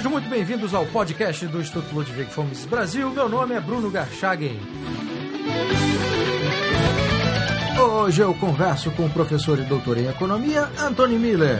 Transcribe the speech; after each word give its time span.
Sejam 0.00 0.12
muito 0.12 0.30
bem-vindos 0.30 0.72
ao 0.72 0.86
podcast 0.86 1.46
do 1.48 1.60
Instituto 1.60 1.94
Ludwig 1.94 2.30
Fomes 2.30 2.64
Brasil. 2.64 3.10
Meu 3.10 3.28
nome 3.28 3.54
é 3.54 3.60
Bruno 3.60 3.90
Garchagen. 3.90 4.58
Hoje 7.78 8.22
eu 8.22 8.32
converso 8.32 8.90
com 8.92 9.04
o 9.04 9.10
professor 9.10 9.58
e 9.58 9.62
doutor 9.62 9.98
em 9.98 10.06
economia, 10.06 10.70
Anthony 10.78 11.18
Miller. 11.18 11.58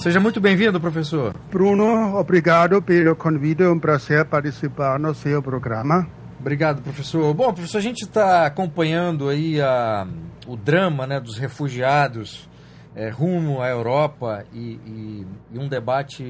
Seja 0.00 0.18
muito 0.18 0.40
bem-vindo, 0.40 0.80
professor. 0.80 1.36
Bruno, 1.50 2.16
obrigado 2.16 2.80
pelo 2.80 3.14
convite. 3.14 3.62
É 3.62 3.68
um 3.68 3.78
prazer 3.78 4.24
participar 4.24 4.98
no 4.98 5.14
seu 5.14 5.42
programa. 5.42 6.08
Obrigado, 6.38 6.80
professor. 6.80 7.34
Bom, 7.34 7.52
professor, 7.52 7.76
a 7.76 7.82
gente 7.82 8.04
está 8.04 8.46
acompanhando 8.46 9.28
aí 9.28 9.60
a, 9.60 10.08
o 10.46 10.56
drama 10.56 11.06
né, 11.06 11.20
dos 11.20 11.36
refugiados 11.36 12.48
é, 12.96 13.10
rumo 13.10 13.60
à 13.60 13.68
Europa 13.68 14.46
e, 14.54 14.80
e, 14.86 15.26
e, 15.52 15.58
um 15.58 15.68
debate 15.68 16.24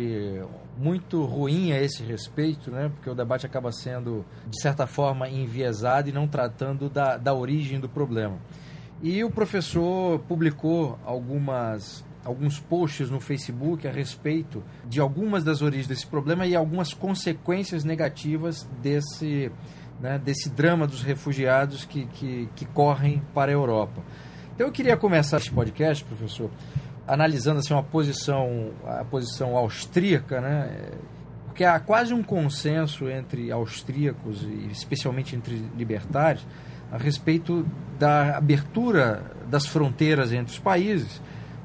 muito 0.76 1.24
ruim 1.24 1.70
a 1.70 1.80
esse 1.80 2.02
respeito, 2.02 2.72
né, 2.72 2.90
porque 2.92 3.08
o 3.08 3.14
debate 3.14 3.46
acaba 3.46 3.70
sendo, 3.70 4.26
de 4.48 4.60
certa 4.60 4.84
forma, 4.84 5.28
enviesado 5.28 6.08
e 6.08 6.12
não 6.12 6.26
tratando 6.26 6.90
da, 6.90 7.16
da 7.16 7.32
origem 7.32 7.78
do 7.78 7.88
problema. 7.88 8.36
E 9.00 9.22
o 9.22 9.30
professor 9.30 10.18
publicou 10.26 10.98
algumas 11.04 12.04
alguns 12.24 12.58
posts 12.58 13.10
no 13.10 13.20
Facebook 13.20 13.86
a 13.86 13.90
respeito 13.90 14.62
de 14.86 15.00
algumas 15.00 15.42
das 15.42 15.62
origens 15.62 15.86
desse 15.86 16.06
problema 16.06 16.46
e 16.46 16.54
algumas 16.54 16.92
consequências 16.92 17.84
negativas 17.84 18.68
desse, 18.82 19.50
né, 20.00 20.18
desse 20.18 20.50
drama 20.50 20.86
dos 20.86 21.02
refugiados 21.02 21.84
que, 21.84 22.06
que, 22.06 22.48
que 22.54 22.64
correm 22.66 23.22
para 23.34 23.50
a 23.50 23.54
Europa. 23.54 24.02
Então 24.54 24.66
eu 24.66 24.72
queria 24.72 24.96
começar 24.96 25.38
esse 25.38 25.50
podcast, 25.50 26.04
professor, 26.04 26.50
analisando 27.06 27.60
assim, 27.60 27.72
uma 27.72 27.82
posição, 27.82 28.72
a 28.86 29.04
posição 29.04 29.56
austríaca, 29.56 30.40
né, 30.40 30.90
porque 31.46 31.64
há 31.64 31.80
quase 31.80 32.12
um 32.12 32.22
consenso 32.22 33.08
entre 33.08 33.50
austríacos 33.50 34.42
e 34.42 34.68
especialmente 34.70 35.34
entre 35.34 35.64
libertários 35.76 36.46
a 36.92 36.98
respeito 36.98 37.66
da 37.98 38.36
abertura 38.36 39.22
das 39.48 39.66
fronteiras 39.66 40.32
entre 40.32 40.52
os 40.52 40.58
países 40.58 41.20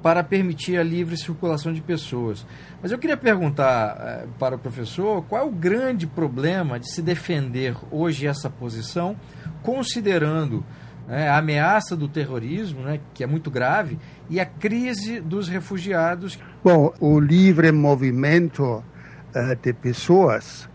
para 0.05 0.23
permitir 0.23 0.77
a 0.77 0.83
livre 0.83 1.17
circulação 1.17 1.73
de 1.73 1.81
pessoas. 1.81 2.45
Mas 2.79 2.91
eu 2.91 2.99
queria 2.99 3.17
perguntar 3.17 3.97
eh, 3.99 4.27
para 4.37 4.55
o 4.55 4.59
professor 4.59 5.23
qual 5.23 5.41
é 5.41 5.43
o 5.43 5.49
grande 5.49 6.05
problema 6.05 6.79
de 6.79 6.93
se 6.93 7.01
defender 7.01 7.75
hoje 7.89 8.27
essa 8.27 8.47
posição, 8.47 9.15
considerando 9.63 10.63
né, 11.07 11.27
a 11.27 11.39
ameaça 11.39 11.95
do 11.95 12.07
terrorismo, 12.07 12.81
né, 12.81 12.99
que 13.15 13.23
é 13.23 13.25
muito 13.25 13.49
grave, 13.49 13.97
e 14.29 14.39
a 14.39 14.45
crise 14.45 15.19
dos 15.19 15.49
refugiados. 15.49 16.37
Bom, 16.63 16.93
o 16.99 17.19
livre 17.19 17.71
movimento 17.71 18.63
uh, 18.63 19.55
de 19.59 19.73
pessoas 19.73 20.69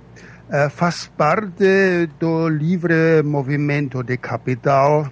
uh, 0.49 0.69
faz 0.71 1.07
parte 1.07 2.09
do 2.19 2.49
livre 2.49 3.23
movimento 3.23 4.03
de 4.03 4.17
capital, 4.17 5.09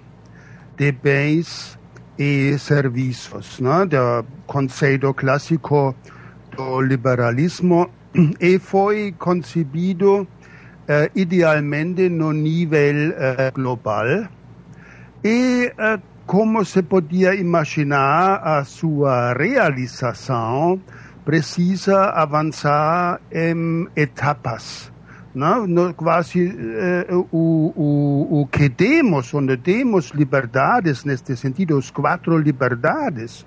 de 0.75 0.91
bens 0.91 1.78
e 2.19 2.59
serviços, 2.59 3.61
né, 3.61 3.85
do 3.85 4.25
conceito 4.45 5.13
clássico 5.13 5.95
do 6.55 6.81
liberalismo, 6.81 7.89
e 8.41 8.59
foi 8.59 9.15
concebido 9.17 10.23
uh, 10.23 10.27
idealmente 11.15 12.09
no 12.09 12.33
nível 12.33 13.11
uh, 13.11 13.53
global. 13.53 14.27
E 15.23 15.71
uh, 15.79 16.01
como 16.25 16.65
se 16.65 16.83
podia 16.83 17.33
imaginar, 17.35 18.41
a 18.43 18.65
sua 18.65 19.33
realização 19.33 20.79
precisa 21.23 22.09
avançar 22.09 23.21
em 23.31 23.87
etapas. 23.95 24.91
No, 25.39 25.93
quase 25.93 26.47
uh, 26.47 27.27
o, 27.31 27.71
o, 27.73 28.41
o 28.41 28.47
que 28.47 28.69
temos, 28.69 29.33
onde 29.33 29.55
temos 29.55 30.09
liberdades 30.11 31.05
neste 31.05 31.33
sentido, 31.37 31.77
as 31.77 31.89
quatro 31.89 32.37
liberdades, 32.37 33.45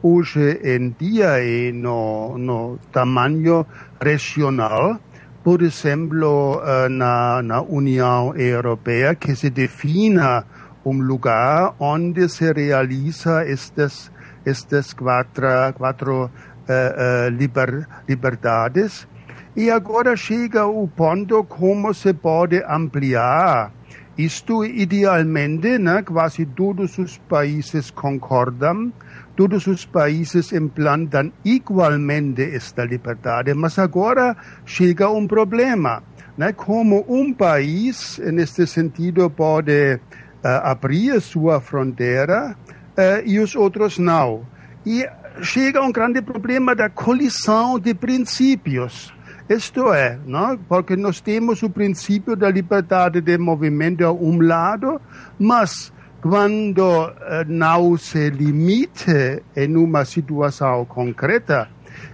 hoje 0.00 0.60
em 0.62 0.94
dia 0.96 1.42
e 1.42 1.72
no, 1.72 2.38
no 2.38 2.78
tamanho 2.92 3.66
regional, 4.00 5.00
por 5.42 5.62
exemplo, 5.62 6.62
uh, 6.62 6.88
na, 6.88 7.42
na 7.42 7.60
União 7.60 8.32
Europeia, 8.36 9.16
que 9.16 9.34
se 9.34 9.50
defina 9.50 10.44
um 10.84 10.96
lugar 11.02 11.74
onde 11.80 12.28
se 12.28 12.52
realiza 12.52 13.42
estas, 13.44 14.12
estas 14.46 14.94
quatro, 14.94 15.48
quatro 15.74 16.26
uh, 16.26 17.28
liber, 17.30 17.88
liberdades, 18.08 19.08
e 19.54 19.70
agora 19.70 20.16
chega 20.16 20.66
o 20.66 20.88
ponto 20.88 21.44
como 21.44 21.92
se 21.92 22.14
pode 22.14 22.62
ampliar. 22.66 23.72
Isto, 24.16 24.64
idealmente, 24.64 25.78
né, 25.78 26.02
quase 26.02 26.44
todos 26.44 26.98
os 26.98 27.18
países 27.18 27.90
concordam, 27.90 28.92
todos 29.34 29.66
os 29.66 29.86
países 29.86 30.52
implantam 30.52 31.32
igualmente 31.44 32.42
esta 32.42 32.84
liberdade, 32.84 33.54
mas 33.54 33.78
agora 33.78 34.36
chega 34.64 35.10
um 35.10 35.26
problema. 35.26 36.02
Né, 36.36 36.52
como 36.52 37.04
um 37.08 37.32
país, 37.32 38.18
neste 38.18 38.66
sentido, 38.66 39.28
pode 39.28 39.96
uh, 39.96 40.00
abrir 40.62 41.20
sua 41.20 41.60
fronteira 41.60 42.56
uh, 42.96 43.22
e 43.26 43.38
os 43.38 43.54
outros 43.54 43.98
não. 43.98 44.46
E 44.84 45.06
chega 45.42 45.82
um 45.82 45.92
grande 45.92 46.22
problema 46.22 46.74
da 46.74 46.88
colisão 46.88 47.78
de 47.78 47.94
princípios. 47.94 49.12
Isto 49.48 49.92
é, 49.92 50.18
não? 50.24 50.56
porque 50.56 50.96
nós 50.96 51.20
temos 51.20 51.62
o 51.62 51.70
princípio 51.70 52.36
da 52.36 52.50
liberdade 52.50 53.20
de 53.20 53.36
movimento 53.36 54.04
a 54.04 54.12
um 54.12 54.40
lado, 54.40 55.00
mas 55.38 55.92
quando 56.20 56.80
uh, 56.80 57.12
não 57.48 57.96
se 57.96 58.30
limite 58.30 59.42
em 59.56 59.76
uma 59.76 60.04
situação 60.04 60.84
concreta, 60.84 61.68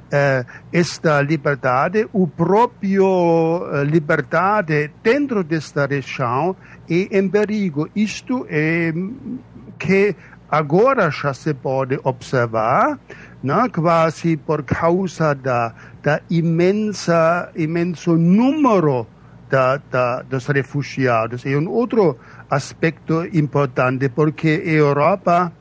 uh, 0.08 0.46
esta 0.72 1.20
liberdade, 1.20 2.08
o 2.12 2.26
próprio 2.26 3.04
uh, 3.04 3.82
liberdade 3.84 4.90
dentro 5.02 5.44
desta 5.44 5.86
região 5.86 6.56
é 6.88 7.18
em 7.18 7.28
perigo. 7.28 7.88
Isto 7.94 8.46
é 8.48 8.92
que 9.78 10.16
agora 10.50 11.10
já 11.10 11.34
se 11.34 11.52
pode 11.52 12.00
observar, 12.02 12.98
não? 13.42 13.68
quase 13.68 14.36
por 14.36 14.62
causa 14.62 15.34
da 15.34 15.74
da 16.08 16.20
imensa, 16.30 17.50
imenso 17.54 18.16
número 18.16 19.06
da, 19.50 19.76
da, 19.90 20.22
dos 20.22 20.46
refugiados. 20.46 21.44
E 21.44 21.56
um 21.56 21.68
outro 21.68 22.16
aspecto 22.48 23.26
importante, 23.32 24.08
porque 24.08 24.62
a 24.64 24.70
Europa 24.70 25.52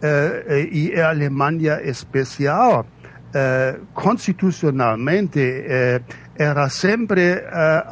eh, 0.00 0.68
e 0.72 0.98
a 1.00 1.10
Alemanha 1.10 1.80
especial, 1.82 2.86
eh, 3.34 3.78
constitucionalmente, 3.92 5.40
eh, 5.40 6.00
era 6.36 6.68
sempre 6.70 7.20
eh, 7.20 7.84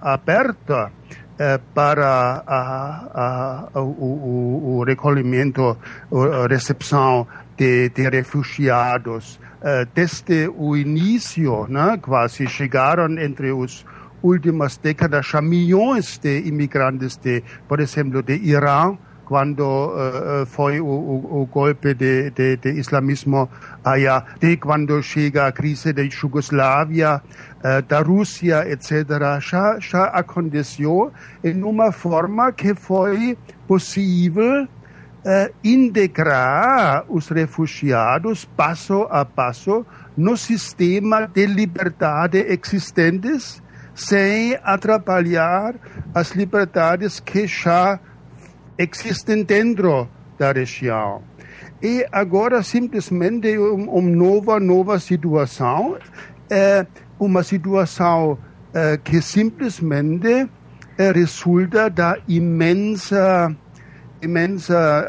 aberta 0.00 0.92
eh, 1.38 1.60
para 1.74 2.42
a, 2.46 3.68
o, 3.74 4.78
o, 4.78 4.84
recolhimento, 4.84 5.76
recepção 6.48 7.26
de, 7.60 7.90
de 7.90 8.08
refugiados 8.08 9.38
uh, 9.60 9.86
desde 9.94 10.48
o 10.56 10.74
início, 10.74 11.66
né, 11.68 11.98
quase 12.00 12.48
chegaram 12.48 13.18
entre 13.18 13.52
os 13.52 13.84
últimas 14.22 14.78
décadas 14.78 15.30
milhões 15.42 16.16
de 16.16 16.40
imigrantes, 16.48 17.18
de, 17.18 17.42
por 17.68 17.80
exemplo, 17.80 18.22
de 18.22 18.34
Irã, 18.36 18.96
quando 19.26 19.60
uh, 19.60 20.46
foi 20.46 20.80
o, 20.80 20.86
o, 20.86 21.42
o, 21.42 21.46
golpe 21.46 21.92
de, 21.92 22.30
de, 22.30 22.56
de 22.56 22.70
islamismo 22.80 23.48
allá, 23.84 24.24
de 24.40 24.56
quando 24.56 25.00
chega 25.02 25.46
a 25.46 25.52
crise 25.52 25.92
da 25.92 26.02
Jugoslávia, 26.04 27.20
uh, 27.58 27.82
da 27.86 28.00
Rússia, 28.00 28.66
etc., 28.72 29.04
já, 29.38 29.78
já 29.78 30.04
aconteceu 30.04 31.12
em 31.44 31.62
uma 31.62 31.92
forma 31.92 32.50
que 32.52 32.74
foi 32.74 33.36
possível 33.68 34.66
uh, 35.24 35.54
integrar 35.62 37.04
os 37.08 37.28
refugiados 37.28 38.44
passo 38.44 39.06
a 39.10 39.24
passo 39.24 39.84
no 40.16 40.36
sistema 40.36 41.26
de 41.26 41.46
liberdade 41.46 42.38
existentes, 42.38 43.62
sem 43.94 44.58
atrapalhar 44.62 45.74
as 46.14 46.32
liberdades 46.32 47.20
que 47.20 47.46
já 47.46 47.98
existem 48.78 49.42
dentro 49.42 50.08
da 50.38 50.52
região. 50.52 51.22
E 51.82 52.06
agora 52.12 52.62
simplesmente 52.62 53.56
uma 53.56 54.02
nova, 54.02 54.60
nova 54.60 54.98
situação, 54.98 55.96
é 56.50 56.86
uma 57.18 57.42
situação 57.42 58.38
que 59.04 59.20
simplesmente 59.20 60.48
resulta 60.96 61.88
da 61.88 62.18
imensa, 62.28 63.54
imensa 64.22 65.04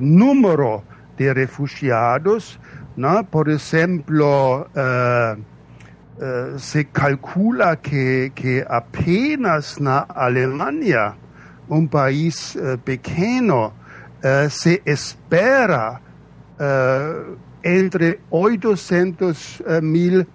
número 0.00 0.84
de 1.16 1.32
refugiados. 1.32 2.58
Por 3.30 3.48
exemplo, 3.48 4.66
se 6.58 6.84
calcula 6.86 7.76
que, 7.76 8.32
que 8.34 8.64
apenas 8.68 9.78
na 9.78 10.06
Alemanha, 10.08 11.14
um 11.68 11.86
país 11.86 12.56
pequeno, 12.84 13.72
se 14.48 14.82
espera 14.86 16.00
entre 17.62 18.20
800 18.30 19.62
mil 19.82 20.26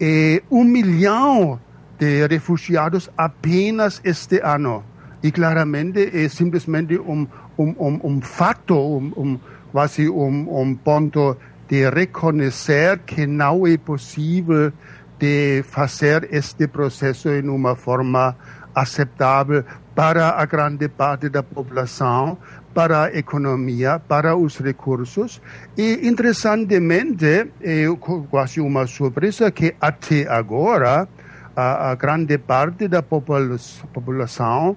e 0.00 0.42
um 0.50 0.64
milhão 0.64 1.60
de 1.98 2.26
refugiados 2.26 3.10
apenas 3.16 4.00
este 4.04 4.40
ano. 4.42 4.84
E 5.22 5.30
claramente 5.32 6.10
é 6.14 6.28
simplesmente 6.28 6.98
um, 6.98 7.26
um, 7.58 7.74
um, 7.78 8.00
um 8.04 8.20
fato, 8.20 8.74
um, 8.74 9.12
um, 9.16 9.40
quase 9.72 10.08
um, 10.08 10.60
um 10.60 10.74
ponto. 10.74 11.36
De 11.68 11.86
reconhecer 11.90 13.00
que 13.00 13.26
não 13.26 13.66
é 13.66 13.76
possível 13.76 14.72
de 15.18 15.62
fazer 15.64 16.26
este 16.32 16.66
processo 16.66 17.28
em 17.28 17.46
uma 17.46 17.76
forma 17.76 18.34
aceitável 18.74 19.64
para 19.94 20.30
a 20.30 20.46
grande 20.46 20.88
parte 20.88 21.28
da 21.28 21.42
população, 21.42 22.38
para 22.72 23.04
a 23.04 23.14
economia, 23.14 23.98
para 23.98 24.36
os 24.36 24.58
recursos. 24.58 25.42
E, 25.76 26.06
interessantemente, 26.08 27.50
é 27.60 27.84
quase 28.30 28.60
uma 28.60 28.86
surpresa 28.86 29.50
que 29.50 29.74
até 29.80 30.26
agora 30.26 31.08
a, 31.56 31.90
a 31.90 31.94
grande 31.96 32.38
parte 32.38 32.86
da 32.86 33.02
população 33.02 34.76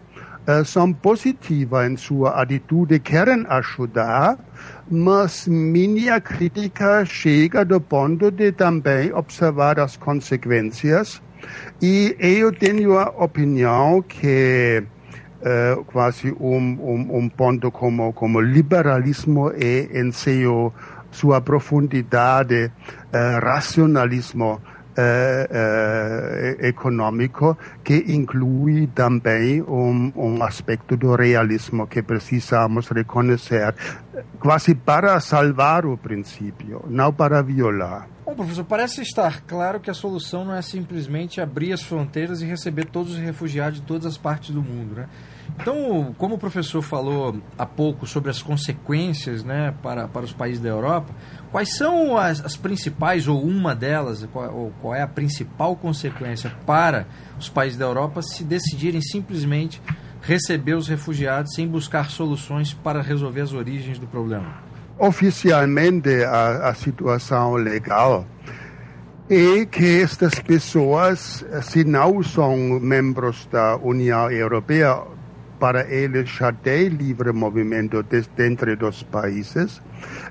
são 0.66 0.92
positiva 0.92 1.88
em 1.88 1.96
sua 1.96 2.42
atitude, 2.42 3.00
querem 3.00 3.46
ajudar, 3.48 4.38
mas 4.90 5.48
minha 5.48 6.20
crítica 6.20 7.06
chega 7.06 7.64
do 7.64 7.80
ponto 7.80 8.32
de 8.32 8.52
também 8.52 9.14
observar 9.14 9.80
as 9.80 9.96
consequências. 9.98 11.22
E 11.82 12.16
eu 12.20 12.52
tenho 12.52 12.98
a 12.98 13.10
opinião 13.10 14.02
que 14.02 14.84
uh, 15.42 15.84
quase 15.86 16.32
um, 16.40 16.58
um, 16.58 17.18
um 17.18 17.30
ponto 17.30 17.72
como, 17.72 18.14
como 18.14 18.40
liberalismo 18.40 19.52
e 19.52 19.90
em 19.94 20.12
seu, 20.12 20.74
sua 21.12 21.42
profundidade, 21.42 22.66
uh, 22.66 23.44
racionalismo, 23.44 24.62
eh, 24.98 25.48
eh, 25.50 26.68
econômico 26.68 27.58
que 27.84 27.96
inclui 28.08 28.88
também 28.88 29.62
um, 29.62 30.12
um 30.16 30.44
aspecto 30.44 30.98
do 30.98 31.16
realismo 31.16 31.88
que 31.88 32.02
precisamos 32.02 32.88
reconhecer, 32.90 33.74
quase 34.40 34.76
para 34.76 35.20
salvar 35.20 35.86
o 35.86 35.98
princípio, 35.98 36.84
não 36.88 37.14
para 37.14 37.42
violar. 37.42 38.08
Bom, 38.26 38.36
professor, 38.36 38.66
parece 38.66 39.02
estar 39.02 39.42
claro 39.42 39.80
que 39.80 39.90
a 39.90 39.94
solução 39.94 40.46
não 40.46 40.56
é 40.56 40.62
simplesmente 40.62 41.42
abrir 41.42 41.74
as 41.74 41.82
fronteiras 41.82 42.42
e 42.42 42.46
receber 42.46 42.86
todos 42.86 43.14
os 43.14 43.18
refugiados 43.18 43.82
de 43.82 43.86
todas 43.86 44.06
as 44.06 44.18
partes 44.18 44.52
do 44.52 44.62
mundo, 44.62 44.96
né? 44.96 45.10
Então, 45.60 46.14
como 46.18 46.36
o 46.36 46.38
professor 46.38 46.82
falou 46.82 47.40
há 47.58 47.66
pouco 47.66 48.08
sobre 48.08 48.32
as 48.32 48.42
consequências 48.42 49.44
né, 49.44 49.74
para, 49.84 50.08
para 50.08 50.26
os 50.26 50.34
países 50.34 50.62
da 50.62 50.70
Europa, 50.70 51.14
quais 51.52 51.76
são 51.76 52.18
as, 52.18 52.44
as 52.44 52.56
principais, 52.56 53.28
ou 53.28 53.44
uma 53.44 53.76
delas, 53.76 54.28
qual, 54.32 54.54
ou 54.56 54.74
qual 54.82 54.96
é 54.96 55.02
a 55.02 55.08
principal 55.08 55.76
consequência 55.76 56.52
para 56.66 57.06
os 57.38 57.48
países 57.48 57.78
da 57.78 57.86
Europa 57.86 58.22
se 58.22 58.44
decidirem 58.44 59.02
simplesmente 59.02 59.82
receber 60.22 60.76
os 60.76 60.88
refugiados 60.88 61.54
sem 61.54 61.68
buscar 61.68 62.10
soluções 62.10 62.74
para 62.74 63.02
resolver 63.02 63.42
as 63.42 63.54
origens 63.54 64.00
do 64.00 64.08
problema? 64.08 64.72
Oficialmente, 64.98 66.24
a, 66.24 66.70
a 66.70 66.74
situação 66.74 67.56
legal 67.56 68.26
é 69.30 69.66
que 69.66 70.02
estas 70.02 70.40
pessoas, 70.40 71.46
se 71.64 71.84
não 71.84 72.22
são 72.22 72.56
membros 72.80 73.48
da 73.52 73.78
União 73.78 74.30
Europeia, 74.30 75.02
para 75.62 75.88
eles 75.88 76.28
já 76.28 76.52
livre 76.90 77.32
movimento 77.32 78.04
dentro 78.36 78.76
dos 78.76 79.04
países, 79.04 79.80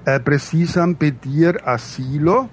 eh, 0.04 0.18
precisam 0.18 0.92
pedir 0.92 1.62
asilo 1.64 2.50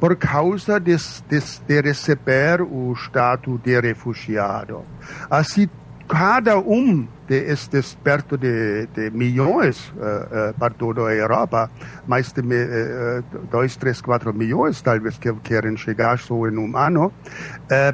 por 0.00 0.16
causa 0.16 0.80
de, 0.80 0.96
de, 0.96 1.40
de 1.68 1.80
receber 1.80 2.62
o 2.62 2.92
status 2.96 3.60
de 3.62 3.80
refugiado. 3.80 4.82
Assim, 5.30 5.68
cada 6.08 6.58
um 6.58 7.06
de 7.28 7.52
estes 7.52 7.94
perto 7.94 8.36
de, 8.36 8.88
de 8.88 9.10
milhões 9.10 9.88
uh, 9.90 10.50
uh, 10.50 10.54
para 10.58 10.74
toda 10.74 11.06
a 11.06 11.14
Europa, 11.14 11.70
mais 12.08 12.32
de 12.32 12.40
uh, 12.40 13.22
dois, 13.50 13.76
três, 13.76 14.00
quatro 14.00 14.34
milhões 14.34 14.82
talvez 14.82 15.16
que 15.16 15.32
querem 15.44 15.76
chegar 15.76 16.18
só 16.18 16.34
em 16.48 16.58
um 16.58 16.76
ano, 16.76 17.12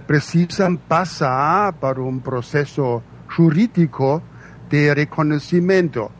precisam 0.06 0.76
passar 0.76 1.72
por 1.74 1.98
um 1.98 2.18
processo 2.18 3.02
jurídico 3.36 4.22
de 4.68 4.94
reconhecimento. 4.94 6.10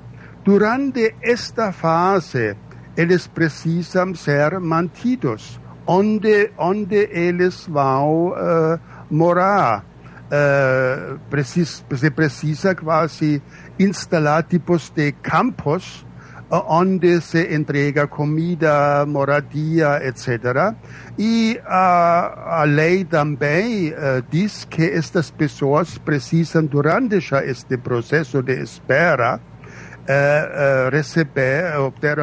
Durante 0.45 1.15
esta 1.23 1.73
fase, 1.73 2.57
eles 2.97 3.27
precisam 3.27 4.15
ser 4.15 4.59
mantidos 4.61 5.61
onde, 5.87 6.53
onde 6.59 7.09
eles 7.13 7.67
vão 7.67 8.29
uh, 8.29 8.81
morar. 9.11 9.85
Uh, 10.33 11.19
precis, 11.29 11.85
se 11.95 12.11
precisa 12.11 12.75
quase 12.75 13.43
instalar 13.79 14.43
tipos 14.45 14.91
de 14.91 15.13
campos 15.13 16.07
onde 16.53 17.21
se 17.23 17.55
entrega 17.55 18.07
comida, 18.07 19.07
moradia, 19.07 20.01
etc. 20.05 20.75
E 21.19 21.59
a, 21.65 22.61
a 22.61 22.65
lei 22.65 23.05
também 23.05 23.91
uh, 23.93 24.23
diz 24.31 24.67
que 24.67 24.85
estas 24.85 25.31
pessoas 25.31 25.97
precisam, 25.97 26.67
durante 26.67 27.21
já 27.21 27.43
este 27.43 27.79
processo 27.79 28.43
de 28.43 28.61
espera, 28.61 29.37
uh, 29.37 30.03
uh, 30.05 30.91
receber, 30.91 31.75
obter 31.79 32.19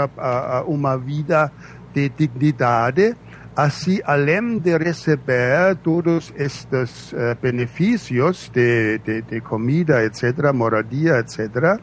uma 0.68 0.96
vida 0.96 1.52
de 1.92 2.10
dignidade, 2.10 3.16
assim, 3.56 4.00
além 4.06 4.60
de 4.60 4.78
receber 4.78 5.76
todos 5.84 6.32
estes 6.38 7.14
benefícios 7.42 8.50
de, 8.54 9.00
de, 9.00 9.24
de 9.24 9.42
comida, 9.42 10.06
etc., 10.06 10.54
moradia, 10.54 11.18
etc., 11.18 11.82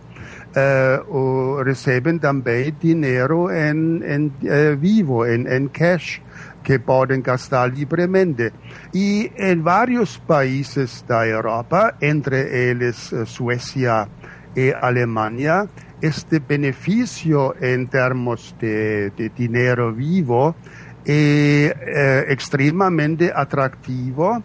uh, 0.57 1.63
recebem 1.63 2.19
também 2.19 2.75
dinheiro 2.81 3.51
em, 3.51 4.03
em 4.03 4.27
uh, 4.27 4.77
vivo, 4.77 5.27
em, 5.27 5.47
em 5.47 5.69
cash, 5.69 6.21
que 6.63 6.79
podem 6.79 7.21
gastar 7.21 7.67
livremente. 7.73 8.53
E 8.93 9.31
em 9.37 9.61
vários 9.61 10.17
países 10.17 11.05
da 11.07 11.27
Europa, 11.27 11.95
entre 12.01 12.41
eles 12.71 13.13
Suécia 13.27 14.09
e 14.57 14.75
Alemanha, 14.81 15.69
este 16.03 16.41
benefício 16.41 17.55
em 17.61 17.87
termos 17.87 18.55
de, 18.59 19.11
de 19.17 19.29
dinheiro 19.31 19.93
vivo 19.93 20.55
é, 21.07 22.25
é 22.29 22.35
extremamente 22.35 23.31
atrativo 23.33 24.43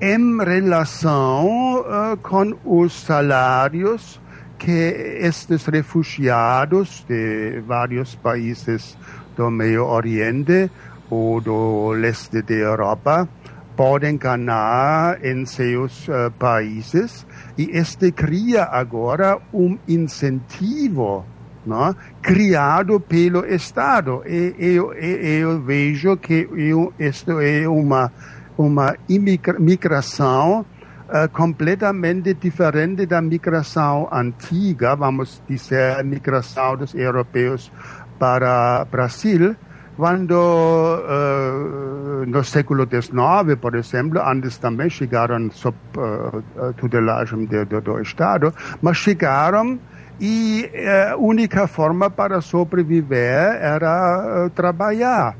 em 0.00 0.38
relação 0.42 1.80
uh, 1.80 2.16
com 2.22 2.56
os 2.64 2.92
salários 3.02 4.20
que 4.60 5.16
estes 5.24 5.64
refugiados 5.64 7.02
de 7.08 7.62
vários 7.66 8.14
países 8.14 8.96
do 9.34 9.50
Meio 9.50 9.86
Oriente 9.86 10.70
ou 11.08 11.40
do 11.40 11.92
leste 11.92 12.42
da 12.42 12.54
Europa 12.54 13.26
podem 13.74 14.18
ganhar 14.18 15.18
em 15.24 15.46
seus 15.46 16.06
uh, 16.08 16.30
países 16.38 17.26
e 17.56 17.70
este 17.72 18.12
cria 18.12 18.64
agora 18.64 19.38
um 19.50 19.78
incentivo 19.88 21.24
não? 21.64 21.96
criado 22.20 23.00
pelo 23.00 23.46
Estado. 23.46 24.22
E 24.26 24.54
eu, 24.58 24.92
eu 24.92 25.60
vejo 25.62 26.18
que 26.18 26.46
eu, 26.54 26.92
isto 26.98 27.40
é 27.40 27.66
uma, 27.66 28.12
uma 28.58 28.94
imigração 29.08 30.66
uh, 31.10 31.28
completamente 31.32 32.34
diferente 32.34 33.06
da 33.06 33.20
migração 33.20 34.08
antiga, 34.12 34.94
vamos 34.94 35.42
dizer, 35.48 36.02
migração 36.04 36.76
dos 36.76 36.94
europeus 36.94 37.70
para 38.18 38.84
Brasil, 38.90 39.56
quando 39.96 40.32
uh, 40.32 42.24
no 42.26 42.42
século 42.42 42.86
XIX, 42.88 43.58
por 43.60 43.74
exemplo, 43.74 44.20
antes 44.24 44.56
também 44.58 44.88
chegaram 44.88 45.50
sob 45.50 45.76
uh, 45.96 46.72
tutelagem 46.74 47.44
do, 47.44 47.66
do, 47.66 47.80
do 47.80 48.00
Estado, 48.00 48.54
mas 48.80 48.96
chegaram 48.96 49.78
e 50.18 50.70
a 51.10 51.16
única 51.16 51.66
forma 51.66 52.10
para 52.10 52.42
sobreviver 52.42 53.56
era 53.60 54.50
trabalhar. 54.54 55.34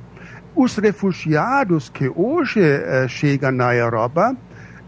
os 0.55 0.77
refugiados 0.77 1.89
que 1.89 2.11
hoje 2.15 2.61
uh, 2.61 3.09
chegam 3.09 3.53
na 3.53 3.75
Europa 3.75 4.37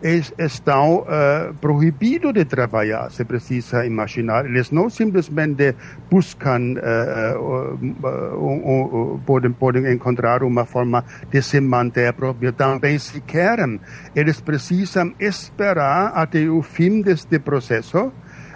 estão 0.03 1.01
uh, 1.01 1.55
proibidos 1.61 2.33
de 2.33 2.45
trabalhar. 2.45 3.11
Você 3.11 3.25
precisa 3.25 3.87
imaginar. 3.87 4.45
Eles 4.47 4.71
não 4.71 4.91
simplesmente 4.91 5.75
buscam, 6.11 6.75
uh, 6.77 7.79
uh, 7.81 9.21
podem, 9.25 9.53
podem 9.53 9.93
encontrar 9.93 10.43
uma 10.43 10.65
forma 10.65 11.05
de 11.31 11.41
se 11.43 11.61
manter 11.61 12.13
próprio. 12.13 12.53
Também, 12.53 12.99
se 12.99 13.21
querem, 13.21 13.81
eles 14.15 14.41
precisam 14.41 15.15
esperar 15.19 16.13
até 16.15 16.41
o 16.49 16.63
fim 16.63 17.01
deste 17.01 17.39
processo. 17.39 18.13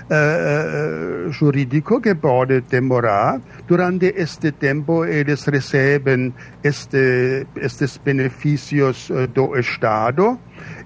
Uh, 0.08 1.32
jurídico 1.32 2.00
que 2.00 2.14
pode 2.14 2.60
demorar. 2.60 3.40
Durante 3.66 4.14
este 4.16 4.52
tempo, 4.52 5.04
eles 5.04 5.44
recebem 5.46 6.32
este, 6.62 7.44
estes 7.56 7.98
benefícios 8.04 9.10
do 9.34 9.58
Estado 9.58 10.38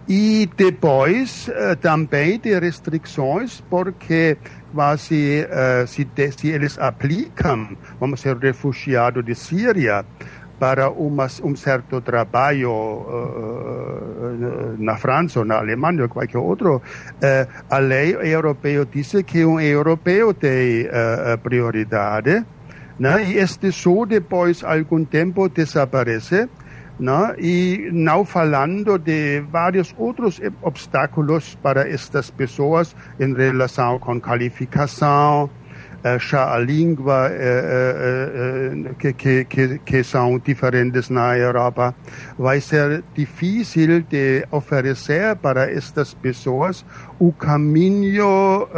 e 0.08 0.48
depois 0.56 1.48
uh, 1.48 1.76
também 1.76 2.38
de 2.40 2.58
restrições, 2.58 3.62
porque 3.70 4.36
quase 4.74 5.46
uh, 5.46 5.86
se, 5.86 6.04
de, 6.04 6.32
se, 6.32 6.48
eles 6.48 6.78
aplicam, 6.78 7.76
vamos 8.00 8.20
ser 8.20 8.36
refugiados 8.36 9.24
de 9.24 9.34
Síria, 9.34 10.04
para 10.60 10.90
uma, 10.90 11.26
um 11.42 11.56
certo 11.56 12.02
trabalho 12.02 12.70
uh, 12.70 14.76
na 14.78 14.98
França 14.98 15.40
ou 15.40 15.46
na 15.46 15.56
Alemanha 15.56 16.02
ou 16.02 16.08
qualquer 16.08 16.38
outro, 16.38 16.82
a 17.70 17.78
lei 17.78 18.14
europeia 18.14 18.84
diz 18.84 19.12
que 19.26 19.44
um 19.44 19.58
europeu 19.58 20.34
tem 20.34 20.86
prioridade, 21.42 22.44
né? 22.98 23.24
e 23.24 23.38
este 23.38 23.72
só 23.72 24.04
depois 24.04 24.62
algum 24.62 25.04
tempo 25.04 25.48
desaparece 25.48 26.48
né? 26.98 27.34
e 27.38 27.88
não 27.92 28.24
falando 28.24 28.98
de 28.98 29.40
vários 29.40 29.94
outros 29.96 30.40
obstáculos 30.60 31.54
para 31.62 31.88
estas 31.88 32.30
pessoas 32.30 32.94
em 33.18 33.34
relação 33.34 33.98
com 33.98 34.20
qualificação, 34.20 35.44
uh, 35.44 35.59
a 36.02 36.58
língua 36.58 37.30
uh, 37.30 38.94
que, 38.94 39.12
que, 39.12 39.44
que, 39.44 39.78
que, 39.78 40.04
são 40.04 40.38
diferentes 40.38 41.10
na 41.10 41.36
Europa. 41.36 41.94
Vai 42.38 42.60
ser 42.60 43.04
difícil 43.14 44.02
de 44.02 44.46
oferecer 44.50 45.36
para 45.36 45.70
estas 45.70 46.14
pessoas 46.14 46.84
o 47.18 47.32
caminho 47.32 48.68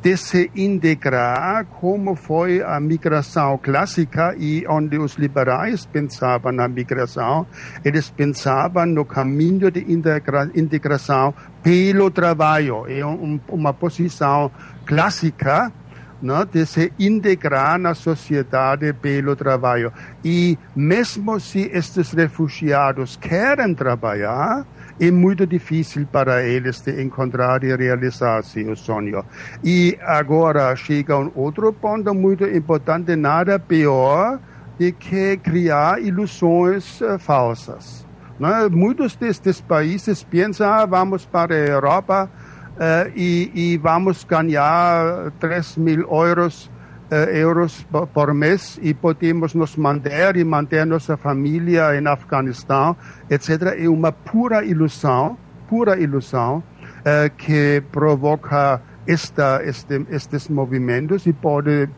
de 0.00 0.16
se 0.16 0.50
integrar 0.54 1.66
como 1.80 2.14
foi 2.14 2.62
a 2.62 2.78
migração 2.78 3.58
clássica 3.58 4.34
e 4.38 4.64
onde 4.68 4.96
os 4.96 5.14
liberais 5.14 5.86
pensavam 5.86 6.52
na 6.52 6.68
migração, 6.68 7.46
eles 7.84 8.08
pensavam 8.08 8.86
no 8.86 9.04
caminho 9.04 9.70
de 9.70 9.92
integra 9.92 10.50
integração 10.54 11.34
pelo 11.62 12.10
trabalho. 12.10 12.86
É 12.88 13.04
um, 13.04 13.40
uma 13.48 13.74
posição 13.74 14.50
clássica 14.86 15.72
né, 16.20 16.46
de 16.50 16.66
se 16.66 16.92
integrar 16.98 17.78
na 17.78 17.94
sociedade 17.94 18.92
pelo 18.92 19.36
trabalho. 19.36 19.92
E 20.24 20.58
mesmo 20.74 21.38
se 21.40 21.70
estes 21.72 22.12
refugiados 22.12 23.16
querem 23.16 23.74
trabalhar, 23.74 24.66
é 25.00 25.10
muito 25.10 25.46
difícil 25.46 26.06
para 26.10 26.42
eles 26.42 26.80
de 26.80 27.02
encontrar 27.02 27.62
e 27.62 27.74
realizar 27.74 28.42
seu 28.42 28.74
sonho. 28.74 29.24
E 29.62 29.96
agora 30.02 30.74
chega 30.74 31.16
um 31.16 31.30
outro 31.34 31.72
ponto 31.72 32.12
muito 32.12 32.44
importante, 32.44 33.14
nada 33.14 33.58
pior 33.58 34.40
do 34.78 34.92
que 34.92 35.36
criar 35.36 36.00
ilusões 36.02 37.00
uh, 37.00 37.18
falsas. 37.18 38.06
Né? 38.38 38.68
Muitos 38.70 39.16
destes 39.16 39.60
países 39.60 40.22
pensam, 40.22 40.68
ah, 40.68 40.86
vamos 40.86 41.24
para 41.26 41.54
a 41.54 41.58
Europa 41.58 42.30
e, 43.14 43.50
e, 43.54 43.76
vamos 43.78 44.24
ganhar 44.24 45.32
3 45.40 45.76
mil 45.78 46.00
euros 46.10 46.70
eh, 47.10 47.40
euros 47.40 47.86
por 48.12 48.34
mês 48.34 48.78
e 48.82 48.92
podemos 48.92 49.54
nos 49.54 49.76
manter 49.76 50.36
e 50.36 50.44
manter 50.44 50.84
nossa 50.84 51.16
família 51.16 51.96
em 51.98 52.06
Afeganistão, 52.06 52.94
etc. 53.30 53.78
É 53.78 53.88
uma 53.88 54.12
pura 54.12 54.62
ilusão, 54.62 55.38
pura 55.66 55.98
ilusão 55.98 56.58
uh, 56.58 57.34
que 57.34 57.82
provoca 57.90 58.82
esta, 59.06 59.62
este, 59.64 60.04
estes 60.10 60.48
movimentos 60.48 61.24
e 61.26 61.32
pode 61.32 61.84
eh, 61.84 61.88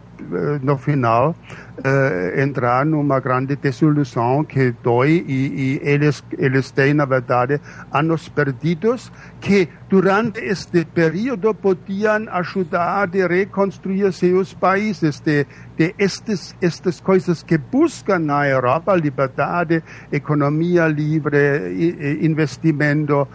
no 0.63 0.77
final 0.77 1.35
uh, 1.81 2.41
entrar 2.41 2.85
numa 2.85 3.21
grande 3.21 3.57
desilusão 3.57 4.45
que 4.45 4.75
dói 4.83 5.25
e, 5.27 5.33
e, 5.33 5.81
eles, 5.83 6.23
eles 6.39 6.71
têm, 6.71 6.95
na 6.95 7.05
verdade, 7.05 7.61
anos 7.93 8.29
perdidos 8.29 9.11
que 9.41 9.69
durante 9.89 10.41
este 10.41 10.85
período 10.85 11.55
podiam 11.55 12.29
ajudar 12.31 13.09
a 13.09 13.27
reconstruir 13.27 14.13
seus 14.13 14.55
países, 14.55 15.21
de, 15.21 15.47
de 15.77 15.95
estes, 15.99 16.55
estas 16.61 17.01
coisas 17.01 17.43
que 17.43 17.59
buscam 17.59 18.19
na 18.19 18.47
Europa, 18.47 18.95
liberdade, 18.95 19.83
economia 20.13 20.87
livre, 20.87 22.19
investimento, 22.23 23.23
uh, 23.23 23.29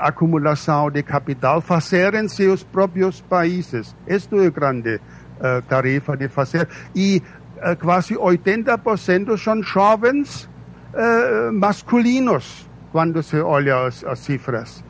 acumulação 0.00 0.90
de 0.90 1.02
capital, 1.02 1.60
fazerem 1.60 2.28
seus 2.28 2.62
próprios 2.62 3.20
países. 3.20 3.94
Isto 4.06 4.40
é 4.40 4.50
grande 4.50 5.00
uh, 5.42 5.62
tarefa 5.62 6.16
de 6.16 6.28
fazer. 6.28 6.68
E 6.94 7.22
uh, 7.56 7.76
quase 7.76 8.14
80% 8.14 9.36
são 9.36 9.62
jovens 9.62 10.48
uh, 10.94 11.52
masculinos, 11.52 12.68
quando 12.92 13.22
se 13.22 13.40
olha 13.40 13.86
as, 13.86 14.04
as 14.04 14.20
cifras. 14.20 14.84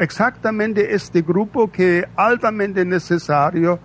Exatamente 0.00 0.80
este 0.80 1.20
grupo 1.20 1.68
que 1.68 1.82
é 1.82 2.08
altamente 2.16 2.84
necessário 2.84 3.78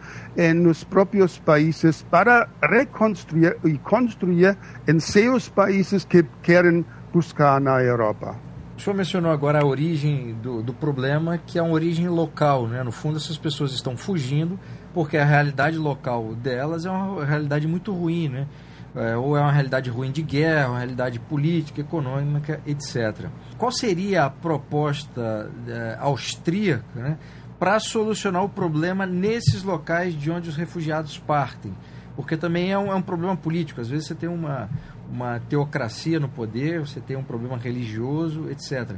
nos 0.55 0.85
próprios 0.85 1.39
países 1.39 2.03
para 2.09 2.47
reconstruir 2.63 3.57
e 3.65 3.77
construir 3.79 4.57
em 4.87 4.99
seus 5.01 5.49
países 5.49 6.05
que 6.05 6.23
querem 6.41 6.85
buscar 7.11 7.59
na 7.59 7.83
Europa. 7.83 8.37
O 8.77 8.81
senhor 8.81 8.95
mencionou 8.95 9.31
agora 9.31 9.61
a 9.61 9.65
origem 9.65 10.33
do, 10.41 10.63
do 10.63 10.73
problema, 10.73 11.37
que 11.37 11.59
é 11.59 11.61
uma 11.61 11.73
origem 11.73 12.07
local. 12.07 12.67
Né? 12.67 12.81
No 12.83 12.91
fundo, 12.91 13.17
essas 13.17 13.37
pessoas 13.37 13.71
estão 13.71 13.95
fugindo 13.95 14.59
porque 14.93 15.17
a 15.17 15.25
realidade 15.25 15.77
local 15.77 16.35
delas 16.35 16.85
é 16.85 16.91
uma 16.91 17.25
realidade 17.25 17.67
muito 17.67 17.91
ruim, 17.91 18.29
né? 18.29 18.47
É, 18.95 19.17
ou 19.17 19.35
é 19.35 19.41
uma 19.41 19.51
realidade 19.51 19.89
ruim 19.89 20.11
de 20.11 20.21
guerra, 20.21 20.69
uma 20.69 20.77
realidade 20.77 21.19
política, 21.19 21.81
econômica, 21.81 22.61
etc. 22.65 23.27
Qual 23.57 23.71
seria 23.71 24.25
a 24.25 24.29
proposta 24.29 25.49
é, 25.67 25.97
austríaca 25.99 26.85
né, 26.93 27.17
para 27.57 27.79
solucionar 27.79 28.43
o 28.43 28.49
problema 28.49 29.07
nesses 29.07 29.63
locais 29.63 30.13
de 30.13 30.29
onde 30.29 30.47
os 30.47 30.55
refugiados 30.55 31.17
partem? 31.17 31.73
Porque 32.15 32.37
também 32.37 32.71
é 32.71 32.77
um, 32.77 32.91
é 32.91 32.95
um 32.95 33.01
problema 33.01 33.35
político. 33.35 33.81
Às 33.81 33.89
vezes 33.89 34.05
você 34.05 34.13
tem 34.13 34.29
uma, 34.29 34.69
uma 35.11 35.39
teocracia 35.39 36.19
no 36.19 36.29
poder, 36.29 36.81
você 36.81 36.99
tem 36.99 37.17
um 37.17 37.23
problema 37.23 37.57
religioso, 37.57 38.47
etc. 38.51 38.95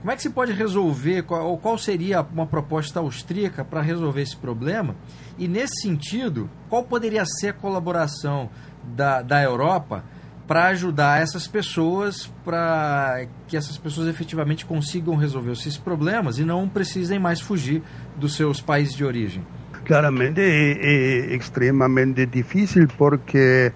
Como 0.00 0.12
é 0.12 0.16
que 0.16 0.22
se 0.22 0.30
pode 0.30 0.52
resolver, 0.52 1.22
qual, 1.22 1.48
ou 1.48 1.58
qual 1.58 1.76
seria 1.76 2.20
uma 2.20 2.46
proposta 2.46 3.00
austríaca 3.00 3.64
para 3.64 3.82
resolver 3.82 4.22
esse 4.22 4.36
problema? 4.36 4.94
E 5.36 5.48
nesse 5.48 5.82
sentido, 5.82 6.48
qual 6.68 6.84
poderia 6.84 7.24
ser 7.26 7.48
a 7.48 7.52
colaboração 7.52 8.48
da, 8.94 9.22
da 9.22 9.42
Europa 9.42 10.04
para 10.46 10.68
ajudar 10.68 11.20
essas 11.20 11.46
pessoas, 11.46 12.32
para 12.44 13.26
que 13.46 13.56
essas 13.56 13.76
pessoas 13.76 14.08
efetivamente 14.08 14.64
consigam 14.64 15.14
resolver 15.14 15.52
esses 15.52 15.76
problemas 15.76 16.38
e 16.38 16.44
não 16.44 16.68
precisem 16.68 17.18
mais 17.18 17.40
fugir 17.40 17.82
dos 18.16 18.34
seus 18.34 18.60
países 18.60 18.94
de 18.94 19.04
origem? 19.04 19.44
Claramente 19.84 20.40
é, 20.40 21.32
é 21.32 21.36
extremamente 21.36 22.24
difícil 22.24 22.88
porque 22.96 23.72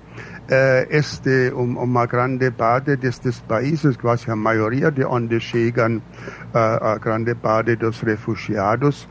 este 0.90 1.52
uma 1.54 2.06
grande 2.06 2.50
parte 2.50 2.96
destes 2.96 3.40
países, 3.40 3.96
quase 3.96 4.30
a 4.30 4.36
maioria 4.36 4.90
de 4.90 5.04
onde 5.04 5.40
chegam 5.40 5.96
uh, 5.96 6.84
a 6.84 6.98
grande 6.98 7.34
parte 7.34 7.76
dos 7.76 8.00
refugiados, 8.00 9.08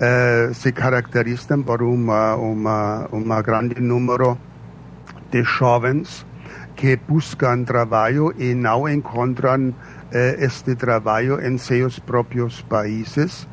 uh, 0.00 0.52
se 0.52 0.72
caracterizam 0.72 1.62
por 1.62 1.82
uma, 1.82 2.36
uma, 2.36 3.08
uma 3.10 3.42
grande 3.42 3.80
número 3.80 4.38
de 5.30 5.42
jovens 5.42 6.26
que 6.76 6.96
buscam 6.96 7.64
trabalho 7.64 8.34
e 8.36 8.54
não 8.54 8.88
encontram 8.88 9.74
este 10.38 10.76
trabalho 10.76 11.40
em 11.44 11.58
seus 11.58 11.98
próprios 11.98 12.62
países 12.62 13.48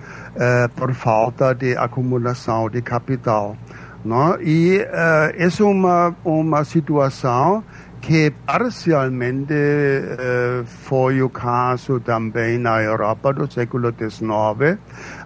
por 0.76 0.94
falta 0.94 1.54
de 1.56 1.76
acumulação 1.76 2.70
de 2.70 2.82
capital. 2.82 3.56
Não? 4.04 4.42
E 4.42 4.80
uh, 4.80 5.62
é 5.62 5.64
uma, 5.64 6.16
uma 6.26 6.64
situação 6.64 7.64
que 8.02 8.34
parcialmente 8.46 9.54
uh, 9.54 10.66
foi 10.66 11.22
o 11.22 11.30
caso 11.30 12.00
também 12.00 12.58
na 12.58 12.82
Europa 12.82 13.32
do 13.32 13.50
século 13.52 13.94
XIX, 13.94 14.80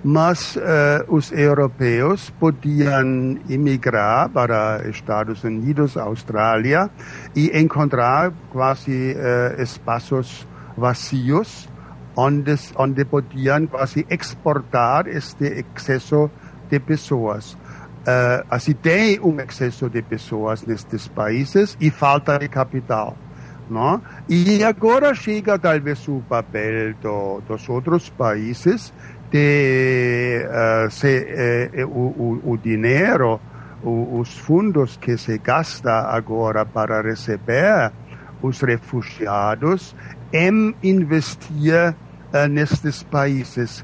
mas 0.03 0.57
uh, 0.57 0.59
os 1.07 1.31
europeus 1.31 2.29
podiam 2.31 3.39
imigrar 3.47 4.29
para 4.29 4.83
Estados 4.89 5.43
Unidos, 5.45 5.95
Austrália 5.95 6.89
e 7.33 7.57
encontrar 7.57 8.33
quase 8.51 9.15
uh, 9.15 9.61
espaços 9.61 10.45
vazios 10.75 11.69
onde, 12.15 12.55
onde 12.75 13.05
podiam 13.05 13.67
quase 13.67 14.05
exportar 14.09 15.07
este 15.07 15.65
excesso 15.75 16.29
de 16.69 16.79
pessoas. 16.79 17.57
Uh, 18.05 18.45
assim, 18.51 18.73
tem 18.73 19.19
um 19.19 19.39
excesso 19.39 19.89
de 19.89 19.99
pessoas 20.03 20.63
nestes 20.63 21.07
países 21.07 21.75
e 21.81 21.89
falta 21.89 22.37
de 22.37 22.47
capital. 22.47 23.17
Não? 23.67 23.99
E 24.29 24.63
agora 24.63 25.15
chega 25.15 25.57
talvez 25.57 26.07
o 26.07 26.21
papel 26.29 26.93
do, 27.01 27.41
dos 27.47 27.67
outros 27.67 28.07
países 28.11 28.93
de 29.31 30.45
uh, 30.45 30.91
se, 30.91 31.71
uh, 31.81 31.87
o, 31.87 32.41
o, 32.45 32.51
o, 32.51 32.57
dinheiro, 32.57 33.41
o, 33.81 34.19
os 34.19 34.37
fundos 34.37 34.97
que 34.97 35.17
se 35.17 35.39
gasta 35.39 36.01
agora 36.01 36.63
para 36.63 37.01
receber 37.01 37.91
os 38.39 38.61
refugiados, 38.61 39.95
em 40.31 40.75
investir 40.83 41.95
nestes 42.51 43.01
países. 43.01 43.83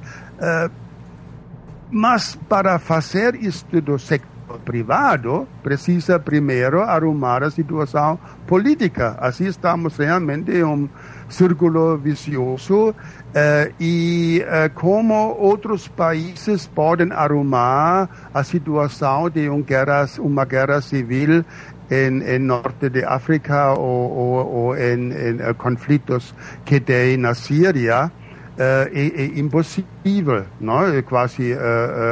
Mas 1.91 2.39
para 2.48 2.79
fazer 2.79 3.36
isto 3.36 3.81
do 3.81 4.00
sector 4.00 4.31
privado, 4.63 5.48
precisa 5.62 6.19
primeiro 6.19 6.81
arrumar 6.81 7.43
a 7.43 7.51
situação 7.51 8.17
política. 8.48 9.17
Assim 9.19 9.45
estamos 9.45 9.98
realmente 9.98 10.51
em 10.51 10.63
um 10.63 10.89
círculo 11.27 11.98
vicioso 11.98 12.95
eh, 13.33 13.71
e 13.79 14.43
eh, 14.45 14.69
como 14.69 15.36
outros 15.38 15.88
países 15.88 16.67
podem 16.67 17.12
arrumar 17.12 18.10
a 18.33 18.43
situação 18.43 19.29
de 19.29 19.50
um 19.50 19.62
guerra, 19.62 20.05
uma 20.19 20.45
guerra 20.45 20.81
civil 20.81 21.43
em, 21.91 22.24
em 22.24 22.39
norte 22.39 22.89
de 22.89 23.03
África 23.03 23.74
ou, 23.74 24.12
ou, 24.12 24.48
ou 24.48 24.77
em, 24.77 25.12
em 25.12 25.36
uh, 25.36 25.53
conflitos 25.55 26.33
que 26.63 26.79
tem 26.79 27.17
na 27.17 27.33
Síria, 27.33 28.10
é, 28.58 28.91
é, 28.93 29.39
impossível, 29.39 30.46
não? 30.60 30.84
É 30.86 31.01
quase 31.01 31.55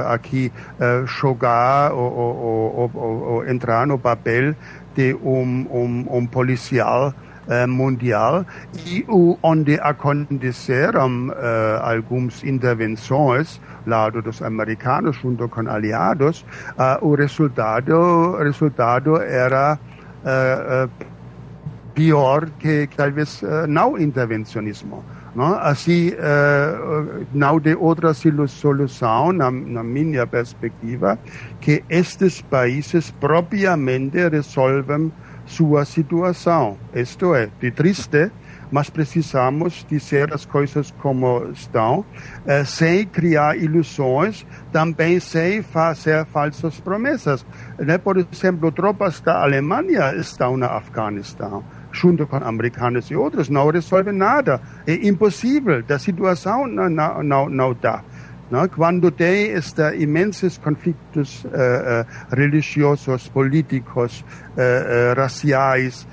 aqui 0.08 0.51
jogar 1.05 1.91
ou, 1.91 2.12
ou, 2.12 2.91
ou, 2.93 3.24
ou, 3.34 3.48
entrar 3.48 3.86
no 3.86 4.00
papel 4.00 4.55
de 4.96 5.13
um, 5.15 5.67
um, 5.72 6.17
um 6.17 6.25
policial 6.25 7.13
mundial 7.67 8.46
e 8.86 9.03
onde 9.41 9.79
aconteceram 9.79 11.31
algumas 11.81 12.43
intervenções 12.43 13.60
lado 13.88 14.22
dos 14.22 14.41
americanos 14.41 15.15
junto 15.17 15.50
com 15.50 15.67
aliados, 15.67 16.46
o 17.01 17.15
resultado, 17.15 18.38
resultado 18.38 19.17
era 19.17 19.79
pior 21.96 22.50
que 22.60 22.88
talvez 22.96 23.41
não 23.67 23.98
intervencionismo. 23.98 25.03
Assim, 25.62 26.09
uh, 26.09 27.25
não 27.33 27.59
de 27.59 27.75
outra 27.75 28.13
solução, 28.13 29.31
na, 29.31 29.51
na, 29.51 29.83
minha 29.83 30.25
perspectiva, 30.25 31.19
que 31.62 31.83
estes 31.89 32.41
países 32.41 33.12
propriamente 33.12 34.17
resolvem 34.29 35.12
sua 35.45 35.86
situação. 35.86 36.77
Isto 36.93 37.36
é, 37.36 37.50
de 37.59 37.71
triste, 37.71 38.31
mas 38.71 38.89
precisamos 38.89 39.86
dizer 39.89 40.33
as 40.33 40.45
coisas 40.45 40.91
como 41.00 41.50
estão, 41.51 42.00
uh, 42.00 42.65
sem 42.65 43.05
criar 43.05 43.57
ilusões, 43.57 44.45
também 44.71 45.19
sem 45.19 45.62
fazer 45.62 46.25
falsas 46.25 46.79
promessas. 46.79 47.45
Né? 47.77 47.98
Por 47.98 48.17
exemplo, 48.17 48.71
tropas 48.71 49.21
da 49.21 49.41
Alemanha 49.41 50.13
estão 50.15 50.57
no 50.57 50.65
Afeganistão 50.65 51.63
junto 52.00 52.25
com 52.25 52.38
americanos 52.38 53.12
e 53.12 53.15
outros, 53.15 53.50
não 53.50 53.70
resolve 53.70 54.12
nada. 54.12 54.62
É 54.88 54.93
impossível, 55.08 55.84
a 55.88 56.00
situação 56.00 56.67
não, 56.67 56.89
não, 56.89 57.23
não, 57.23 57.50
não 57.50 57.73
dá. 57.73 58.04
Não? 58.50 58.67
Quando 58.67 59.12
tem 59.12 59.52
estes 59.52 60.02
imensos 60.02 60.58
conflitos 60.58 61.43
uh, 61.43 61.47
uh, 61.47 62.36
religiosos, 62.36 63.28
políticos, 63.28 64.26
uh, 64.54 65.15
raciais 65.15 66.08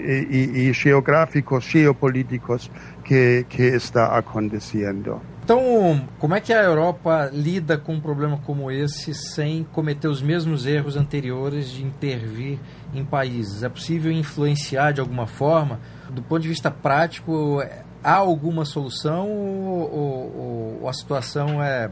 e, 0.00 0.68
e, 0.68 0.72
geográficos, 0.72 1.64
geopolíticos 1.64 2.70
que, 3.04 3.46
que 3.48 3.62
está 3.62 4.16
acontecendo. 4.16 5.20
Então, 5.44 6.08
como 6.18 6.34
é 6.34 6.40
que 6.40 6.54
a 6.54 6.62
Europa 6.62 7.28
lida 7.30 7.76
com 7.76 7.92
um 7.96 8.00
problema 8.00 8.38
como 8.46 8.70
esse 8.70 9.12
sem 9.12 9.62
cometer 9.62 10.08
os 10.08 10.22
mesmos 10.22 10.64
erros 10.64 10.96
anteriores 10.96 11.70
de 11.70 11.84
intervir 11.84 12.58
em 12.94 13.04
países? 13.04 13.62
É 13.62 13.68
possível 13.68 14.10
influenciar 14.10 14.92
de 14.92 15.02
alguma 15.02 15.26
forma? 15.26 15.80
Do 16.08 16.22
ponto 16.22 16.40
de 16.40 16.48
vista 16.48 16.70
prático, 16.70 17.62
há 18.02 18.14
alguma 18.14 18.64
solução 18.64 19.28
ou, 19.28 19.92
ou, 19.92 20.80
ou 20.80 20.88
a 20.88 20.94
situação 20.94 21.62
é, 21.62 21.90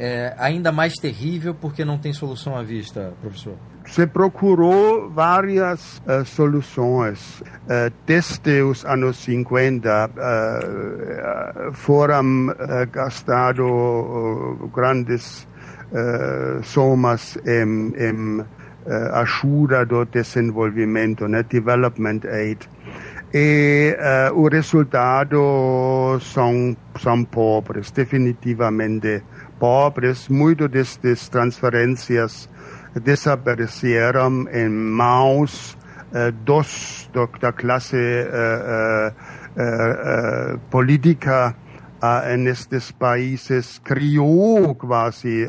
é 0.00 0.34
ainda 0.38 0.72
mais 0.72 0.94
terrível 0.94 1.54
porque 1.54 1.84
não 1.84 1.98
tem 1.98 2.12
solução 2.12 2.56
à 2.56 2.62
vista, 2.62 3.12
professor? 3.20 3.56
se 3.90 4.06
procurou 4.06 5.10
várias 5.10 5.98
uh, 5.98 6.24
soluções. 6.24 7.40
Uh, 7.40 7.92
desde 8.06 8.62
os 8.62 8.84
anos 8.84 9.16
50 9.18 10.10
uh, 10.10 11.72
foram 11.72 12.46
gastados 12.92 13.66
grandes 14.74 15.48
somas 16.62 17.36
em, 17.44 17.92
em 17.98 18.44
ajuda 19.12 19.84
do 19.84 20.04
desenvolvimento, 20.04 21.26
né, 21.26 21.42
development 21.42 22.20
aid. 22.30 22.68
E 23.34 23.96
o 24.32 24.48
resultado 24.48 26.18
são, 26.20 26.76
são 26.96 27.24
pobres, 27.24 27.90
definitivamente 27.90 29.22
pobres. 29.60 30.28
Muito 30.28 30.66
destas 30.66 31.28
transferências 31.28 32.48
desapareceram 32.98 34.46
em 34.50 34.68
mãos 34.68 35.76
uh, 36.10 36.32
dos 36.32 37.08
do, 37.12 37.28
da 37.38 37.52
classe 37.52 37.96
uh, 37.96 39.12
uh, 39.14 40.58
política 40.70 41.54
nestes 42.38 42.90
países 42.90 43.78
criou 43.84 44.74
quase 44.74 45.46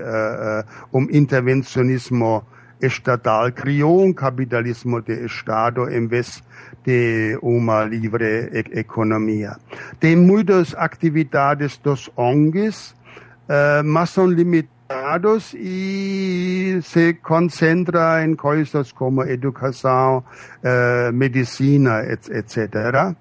um 0.91 1.03
intervencionismo 1.03 2.43
estatal, 2.81 3.49
criou 3.53 4.03
um 4.03 4.11
capitalismo 4.11 5.01
de 5.01 5.25
Estado 5.25 5.89
em 5.89 6.07
vez 6.07 6.43
de 6.83 7.39
uma 7.41 7.85
livre 7.85 8.49
economia. 8.73 9.55
Tem 9.97 10.17
muitas 10.17 10.75
atividades 10.75 11.77
dos 11.77 12.09
ONGs, 12.17 12.93
mas 13.83 14.09
são 14.09 14.27
limitadas 14.27 14.81
dados 14.91 15.53
e 15.53 16.79
se 16.83 17.13
concentra 17.13 18.23
em 18.25 18.35
coisas 18.35 18.91
como 18.91 19.23
educação, 19.23 20.17
uh, 20.19 21.13
medicina, 21.13 22.03
etc. 22.03 23.15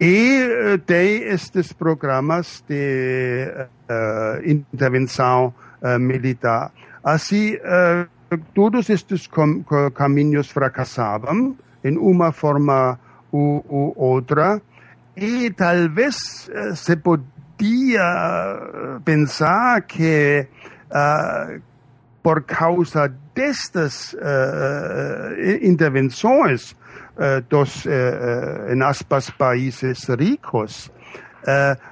E 0.00 0.78
tem 0.84 1.22
estes 1.22 1.72
programas 1.72 2.64
de 2.68 3.46
intervenção 4.44 5.54
militar. 6.00 6.72
Assim, 7.04 7.56
todos 8.52 8.90
estes 8.90 9.28
caminhos 9.94 10.50
fracassavam 10.50 11.56
em 11.84 11.96
uma 11.96 12.32
forma 12.32 12.98
ou 13.30 13.94
outra 13.96 14.60
e 15.16 15.50
talvez 15.50 16.50
se 16.74 16.96
podia 16.96 17.31
pensar 19.04 19.82
que 19.82 20.46
uh, 20.90 21.60
por 22.22 22.42
causa 22.42 23.12
destas 23.34 24.12
uh, 24.14 24.18
intervenções 25.62 26.72
uh, 26.72 27.40
dos, 27.48 27.84
em 27.86 28.82
aspas, 28.82 29.30
países 29.30 30.06
ricos, 30.08 30.90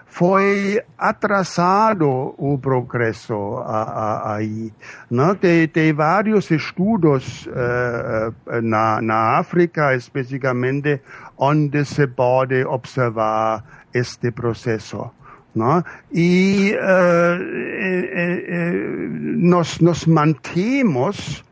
foi 0.06 0.80
atrasado 0.96 2.34
o 2.38 2.56
progresso 2.56 3.64
aí. 4.24 4.72
Né? 5.10 5.36
Tem, 5.40 5.66
tem 5.68 5.92
vários 5.92 6.48
estudos 6.52 7.48
na, 8.62 9.02
na 9.02 9.38
África, 9.38 9.92
especificamente, 9.96 11.00
onde 11.36 11.84
se 11.84 12.06
pode 12.06 12.64
observar 12.64 13.64
este 13.92 14.30
processo. 14.30 15.10
Não? 15.54 15.82
E 16.12 16.74
uh, 16.74 17.42
eh, 17.42 18.44
eh, 18.48 18.72
nós, 19.36 19.80
nós 19.80 20.06
mantemos 20.06 21.44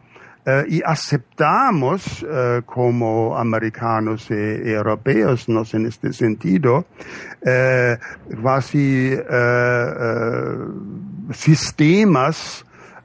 y 0.67 0.81
aceptamos 0.83 2.25
como 2.65 3.37
americanos 3.37 4.31
e 4.31 4.73
europeos, 4.73 5.47
nos 5.47 5.75
en 5.75 5.85
este 5.85 6.11
sentido, 6.15 6.87
quasi 8.41 9.15
sistemas 11.35 12.65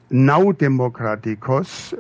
no 0.10 0.53
democráticos, 0.53 1.93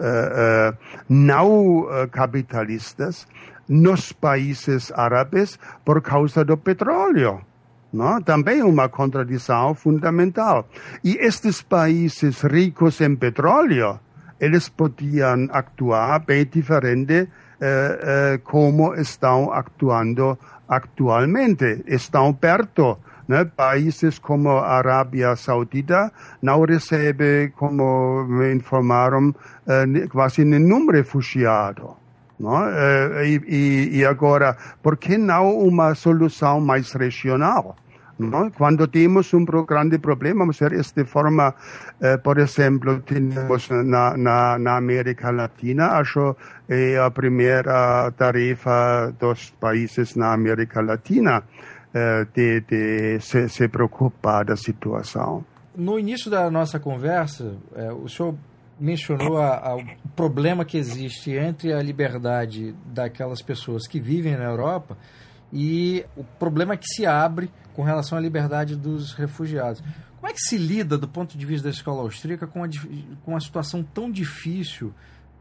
no 1.09 1.87
capitalistas, 2.09 3.27
nos 3.67 4.13
países 4.13 4.93
árabes 4.95 5.59
por 5.83 6.01
causa 6.01 6.43
do 6.43 6.57
petróleo. 6.57 7.52
¿No? 7.93 8.19
Também 8.21 8.63
uma 8.63 8.89
contradição 8.89 9.75
fundamental. 9.75 10.67
E 11.03 11.15
estes 11.21 11.61
países 11.61 12.41
ricos 12.41 12.99
em 12.99 13.15
petróleo, 13.15 13.99
eles 14.39 14.67
podiam 14.67 15.47
actuar 15.51 16.19
bem 16.25 16.45
diferente 16.45 17.29
eh, 17.61 17.99
eh, 18.01 18.39
como 18.43 18.95
estão 18.95 19.53
actuando 19.53 20.37
actualmente. 20.67 21.83
Estão 21.87 22.33
perto. 22.33 22.97
Né? 23.25 23.45
Países 23.45 24.19
como 24.19 24.49
a 24.49 24.79
Arábia 24.79 25.33
Saudita 25.37 26.11
não 26.41 26.65
recebe, 26.65 27.53
como 27.55 28.25
me 28.27 28.53
informaram, 28.53 29.33
eh, 29.65 30.07
quase 30.11 30.43
nenhum 30.43 30.89
refugiado. 30.91 31.95
Não? 32.37 32.59
E, 33.23 33.39
e, 33.47 33.99
e 33.99 34.05
agora, 34.05 34.57
por 34.81 34.97
que 34.97 35.17
não 35.17 35.57
uma 35.59 35.95
solução 35.95 36.59
mais 36.59 36.91
regional? 36.91 37.77
¿No? 38.17 38.51
Cuando 38.51 38.87
tenemos 38.87 39.33
un 39.33 39.45
grande 39.45 39.99
problema, 39.99 40.39
vamos 40.39 40.59
ver 40.59 40.73
esta 40.73 41.05
forma, 41.05 41.55
eh, 41.99 42.17
por 42.23 42.39
ejemplo, 42.39 43.01
tenemos 43.01 43.69
na, 43.71 44.15
na, 44.17 44.77
América 44.77 45.31
Latina, 45.31 45.97
acho 45.97 46.35
eh, 46.67 46.97
a 46.97 47.09
primeira 47.11 48.11
tarefa 48.11 49.11
dos 49.19 49.51
países 49.59 50.15
na 50.15 50.33
América 50.33 50.81
Latina 50.81 51.43
eh, 51.93 52.25
de, 52.33 52.61
de 52.61 53.19
se, 53.19 53.49
se 53.49 53.67
preocupar 53.67 54.45
da 54.45 54.55
situação. 54.55 55.45
No 55.75 55.97
início 55.97 56.29
da 56.29 56.49
nossa 56.51 56.79
conversa, 56.79 57.55
eh, 57.75 57.91
o 57.91 58.07
senhor 58.07 58.35
mencionou 58.79 59.37
a, 59.37 59.57
a, 59.57 59.75
o 59.75 59.83
problema 60.15 60.65
que 60.65 60.77
existe 60.77 61.31
entre 61.31 61.73
a 61.73 61.81
liberdade 61.81 62.75
daquelas 62.85 63.41
pessoas 63.41 63.87
que 63.87 63.99
vivem 63.99 64.35
na 64.35 64.45
Europa 64.45 64.97
e 65.51 66.03
o 66.17 66.23
problema 66.23 66.75
que 66.75 66.87
se 66.87 67.05
abre 67.05 67.49
com 67.73 67.83
relação 67.83 68.17
à 68.17 68.21
liberdade 68.21 68.75
dos 68.75 69.13
refugiados. 69.13 69.83
Como 70.17 70.31
é 70.31 70.33
que 70.33 70.41
se 70.41 70.57
lida, 70.57 70.97
do 70.97 71.07
ponto 71.07 71.37
de 71.37 71.45
vista 71.45 71.65
da 71.65 71.69
escola 71.69 72.01
austríaca, 72.01 72.47
com, 72.47 72.63
a, 72.63 72.67
com 73.25 73.31
uma 73.31 73.41
situação 73.41 73.83
tão 73.83 74.09
difícil 74.09 74.93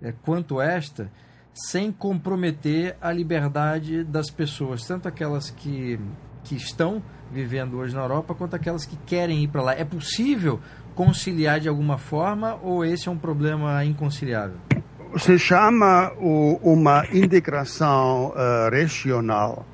é, 0.03 0.13
quanto 0.23 0.61
esta, 0.61 1.11
sem 1.55 1.93
comprometer 1.93 2.97
a 3.01 3.13
liberdade 3.13 4.03
das 4.05 4.31
pessoas, 4.31 4.85
tanto 4.85 5.07
aquelas 5.07 5.51
que, 5.51 6.01
que 6.43 6.57
estão 6.57 7.03
vivendo 7.31 7.79
hoje 7.79 7.95
na 7.95 8.03
Europa, 8.03 8.35
quanto 8.35 8.57
aquelas 8.57 8.85
que 8.85 8.97
querem 9.07 9.45
ir 9.45 9.49
para 9.49 9.63
lá? 9.63 9.73
É 9.75 9.85
possível 9.85 10.61
conciliar 10.95 11.61
de 11.61 11.69
alguma 11.69 11.97
forma 11.99 12.59
ou 12.63 12.85
esse 12.85 13.09
é 13.09 13.11
um 13.11 13.19
problema 13.19 13.85
inconciliável? 13.85 14.57
Se 15.17 15.39
chama 15.39 16.11
o, 16.19 16.59
uma 16.63 17.07
integração 17.13 18.31
uh, 18.31 18.71
regional 18.71 19.67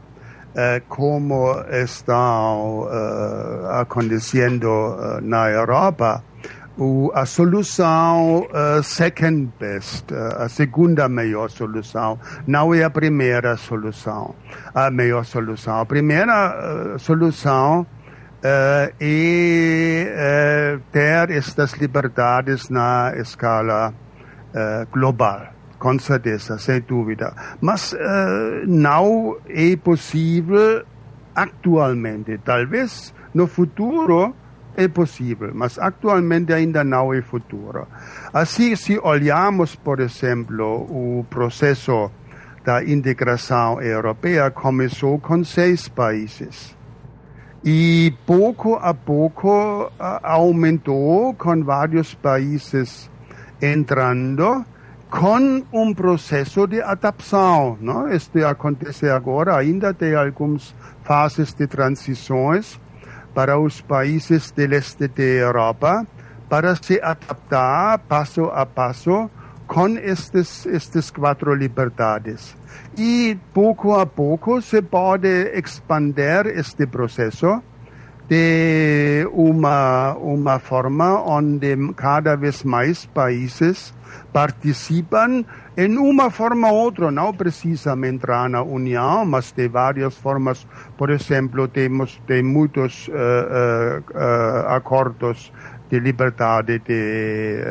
eh, 0.54 0.82
como 0.88 1.54
estão 1.70 2.80
uh, 2.80 3.80
acontecendo 3.80 4.66
uh, 4.66 5.20
na 5.20 5.50
Europa, 5.50 6.24
o, 6.76 7.12
a 7.14 7.26
solução 7.26 8.48
uh, 8.48 8.82
second 8.82 9.52
best, 9.60 10.06
a 10.12 10.48
segunda 10.48 11.08
melhor 11.08 11.50
solução, 11.50 12.18
não 12.46 12.74
é 12.74 12.82
a 12.82 12.90
primeira 12.90 13.56
solução, 13.56 14.34
a 14.74 14.90
melhor 14.90 15.24
solução. 15.24 15.80
A 15.80 15.84
primeira 15.84 16.96
solução 16.98 17.86
é 18.42 18.92
ter 20.92 21.30
estas 21.30 21.72
liberdades 21.74 22.70
na 22.70 23.12
escala 23.16 23.92
global 24.92 25.57
com 25.78 25.98
certeza, 25.98 26.58
sem 26.58 26.80
dúvida. 26.80 27.34
Mas 27.60 27.92
uh, 27.92 27.96
não 28.66 29.36
é 29.48 29.76
possível 29.76 30.84
atualmente. 31.34 32.38
Talvez 32.44 33.14
no 33.32 33.46
futuro 33.46 34.34
é 34.76 34.86
possível, 34.88 35.50
mas 35.54 35.78
atualmente 35.78 36.52
ainda 36.52 36.84
não 36.84 37.12
é 37.12 37.20
futuro. 37.20 37.86
Assim, 38.32 38.76
se 38.76 38.98
olhamos, 38.98 39.74
por 39.74 40.00
exemplo, 40.00 40.86
o 40.88 41.26
processo 41.28 42.10
da 42.64 42.84
integração 42.84 43.80
europeia 43.80 44.50
começou 44.50 45.18
com 45.18 45.42
seis 45.42 45.88
países. 45.88 46.76
E 47.64 48.14
pouco 48.24 48.74
a 48.76 48.94
pouco 48.94 49.90
aumentou 50.22 51.34
com 51.34 51.64
vários 51.64 52.14
países 52.14 53.10
entrando 53.60 54.64
com 55.10 55.64
um 55.72 55.94
processo 55.94 56.66
de 56.66 56.80
adaptação. 56.80 57.78
Não? 57.80 58.08
Este 58.08 58.44
acontece 58.44 59.08
agora, 59.08 59.56
ainda 59.56 59.94
tem 59.94 60.14
algumas 60.14 60.74
fases 61.02 61.52
de 61.52 61.66
transições 61.66 62.78
para 63.34 63.58
os 63.58 63.80
países 63.80 64.50
do 64.50 64.66
leste 64.66 65.08
da 65.08 65.22
Europa, 65.22 66.06
para 66.48 66.74
se 66.76 67.00
adaptar 67.00 67.98
passo 68.00 68.44
a 68.46 68.66
passo 68.66 69.30
com 69.66 69.88
estes, 69.98 70.66
estes 70.66 71.10
quatro 71.10 71.54
liberdades. 71.54 72.56
E 72.96 73.38
pouco 73.52 73.94
a 73.94 74.06
pouco 74.06 74.60
se 74.62 74.80
pode 74.82 75.28
expandir 75.54 76.46
este 76.46 76.86
processo 76.86 77.62
de 78.28 79.26
uma, 79.32 80.14
uma 80.14 80.58
forma 80.58 81.22
onde 81.22 81.76
cada 81.94 82.36
vez 82.36 82.62
mais 82.62 83.06
países 83.06 83.94
participam 84.32 85.44
em 85.76 85.96
uma 85.96 86.28
forma 86.30 86.70
ou 86.70 86.76
outra, 86.76 87.10
não 87.10 87.32
precisam 87.32 88.04
entrar 88.04 88.50
na 88.50 88.62
União, 88.62 89.24
mas 89.24 89.52
de 89.52 89.68
várias 89.68 90.14
formas. 90.16 90.66
Por 90.96 91.08
exemplo, 91.08 91.68
temos 91.68 92.20
tem 92.26 92.42
muitos 92.42 93.08
uh, 93.08 93.12
uh, 93.12 94.00
uh, 94.12 94.68
acordos 94.68 95.52
de 95.88 96.00
liberdade 96.00 96.80
de, 96.80 97.62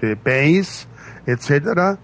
de 0.00 0.14
bens, 0.14 0.88
etc., 1.26 1.98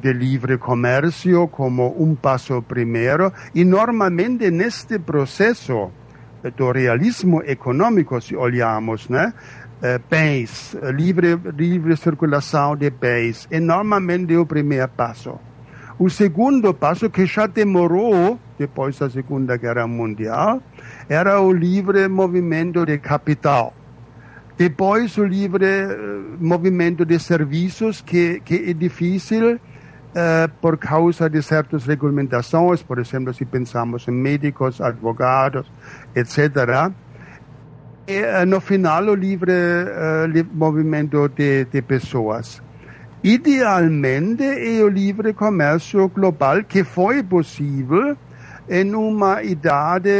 de 0.00 0.12
livre 0.12 0.58
comércio 0.58 1.46
como 1.46 1.94
um 2.02 2.16
passo 2.16 2.60
primeiro. 2.62 3.32
E 3.54 3.64
normalmente 3.64 4.50
neste 4.50 4.98
processo 4.98 5.92
do 6.56 6.70
realismo 6.70 7.42
econômico, 7.44 8.20
se 8.20 8.36
olhamos, 8.36 9.08
né? 9.08 9.32
uh, 9.78 10.00
bens, 10.10 10.76
livre, 10.94 11.38
livre 11.56 11.96
circulação 11.96 12.76
de 12.76 12.90
bens, 12.90 13.46
é 13.50 13.60
normalmente 13.60 14.36
o 14.36 14.46
primeiro 14.46 14.88
passo. 14.88 15.38
O 15.98 16.08
segundo 16.08 16.72
passo, 16.72 17.10
que 17.10 17.26
já 17.26 17.46
demorou 17.46 18.38
depois 18.56 18.98
da 18.98 19.10
Segunda 19.10 19.56
Guerra 19.56 19.86
Mundial, 19.86 20.62
era 21.08 21.40
o 21.40 21.52
livre 21.52 22.06
movimento 22.08 22.86
de 22.86 22.98
capital. 22.98 23.74
Depois, 24.56 25.16
o 25.18 25.24
livre 25.24 25.64
uh, 25.64 26.36
movimento 26.40 27.04
de 27.04 27.18
serviços, 27.18 28.00
que, 28.00 28.40
que 28.44 28.70
é 28.70 28.72
difícil 28.72 29.60
uh, 30.14 30.48
por 30.60 30.78
causa 30.78 31.28
de 31.28 31.42
certas 31.42 31.84
regulamentações, 31.84 32.82
por 32.82 32.98
exemplo, 32.98 33.32
se 33.32 33.44
pensamos 33.44 34.06
em 34.08 34.12
médicos, 34.12 34.80
advogados, 34.80 35.70
etc 36.14 36.92
é, 38.06 38.44
no 38.46 38.58
final, 38.58 39.04
o 39.04 39.14
livre 39.14 39.52
uh, 39.52 40.46
movimento 40.54 41.28
de, 41.28 41.66
de 41.66 41.82
pessoas. 41.82 42.62
Idealmente, 43.22 44.44
é 44.44 44.82
o 44.82 44.88
livre 44.88 45.34
comércio 45.34 46.08
global 46.08 46.64
que 46.64 46.84
foi 46.84 47.22
possível 47.22 48.16
em 48.66 48.94
uma 48.94 49.42
idade 49.42 50.10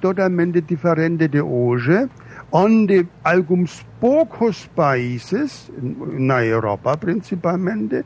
totalmente 0.00 0.60
diferente 0.60 1.26
de 1.28 1.40
hoje, 1.40 2.08
onde 2.52 3.06
alguns 3.24 3.84
poucos 4.00 4.66
países, 4.68 5.70
na 6.18 6.44
Europa 6.44 6.96
principalmente, 6.96 8.04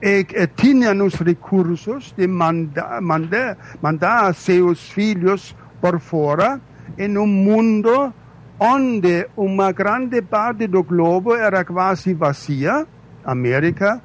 eh, 0.00 0.24
tinham 0.54 1.04
os 1.04 1.14
recursos 1.14 2.14
de 2.16 2.26
mandar, 2.26 3.00
mandar, 3.00 3.56
mandar 3.80 4.34
seus 4.34 4.90
filhos 4.90 5.56
por 5.80 5.98
fora 6.00 6.60
em 6.96 7.16
um 7.16 7.26
mundo 7.26 8.12
onde 8.58 9.28
uma 9.36 9.72
grande 9.72 10.20
parte 10.22 10.66
do 10.66 10.82
globo 10.82 11.34
era 11.34 11.64
quase 11.64 12.12
vazia, 12.14 12.86
América 13.24 14.02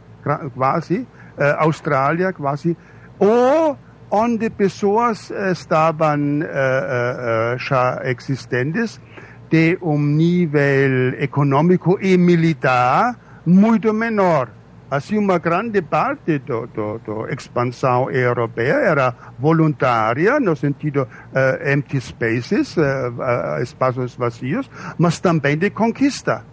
quase, 0.56 1.08
eh, 1.38 1.56
Austrália 1.60 2.32
quase, 2.34 2.78
ou 3.20 3.78
onde 4.12 4.50
pessoas 4.52 5.32
estavam 5.52 6.42
eh, 6.44 6.48
eh, 6.48 7.56
já 7.58 8.02
existentes 8.06 9.02
de 9.54 9.78
um 9.84 10.00
nível 10.00 11.14
econômico 11.20 12.00
e 12.02 12.18
militar 12.18 13.16
muito 13.46 13.94
menor. 13.94 14.50
Assim, 14.90 15.16
uma 15.16 15.38
grande 15.38 15.80
parte 15.80 16.40
da 16.40 17.32
expansão 17.32 18.10
europeia 18.10 18.74
era 18.74 19.14
voluntária, 19.38 20.40
no 20.40 20.56
sentido 20.56 21.04
uh, 21.04 21.72
empty 21.72 22.02
spaces, 22.02 22.76
uh, 22.78 22.82
uh, 22.82 23.62
espaços 23.62 24.16
vazios, 24.16 24.68
mas 24.98 25.20
também 25.20 25.56
de 25.56 25.70
conquista. 25.70 26.44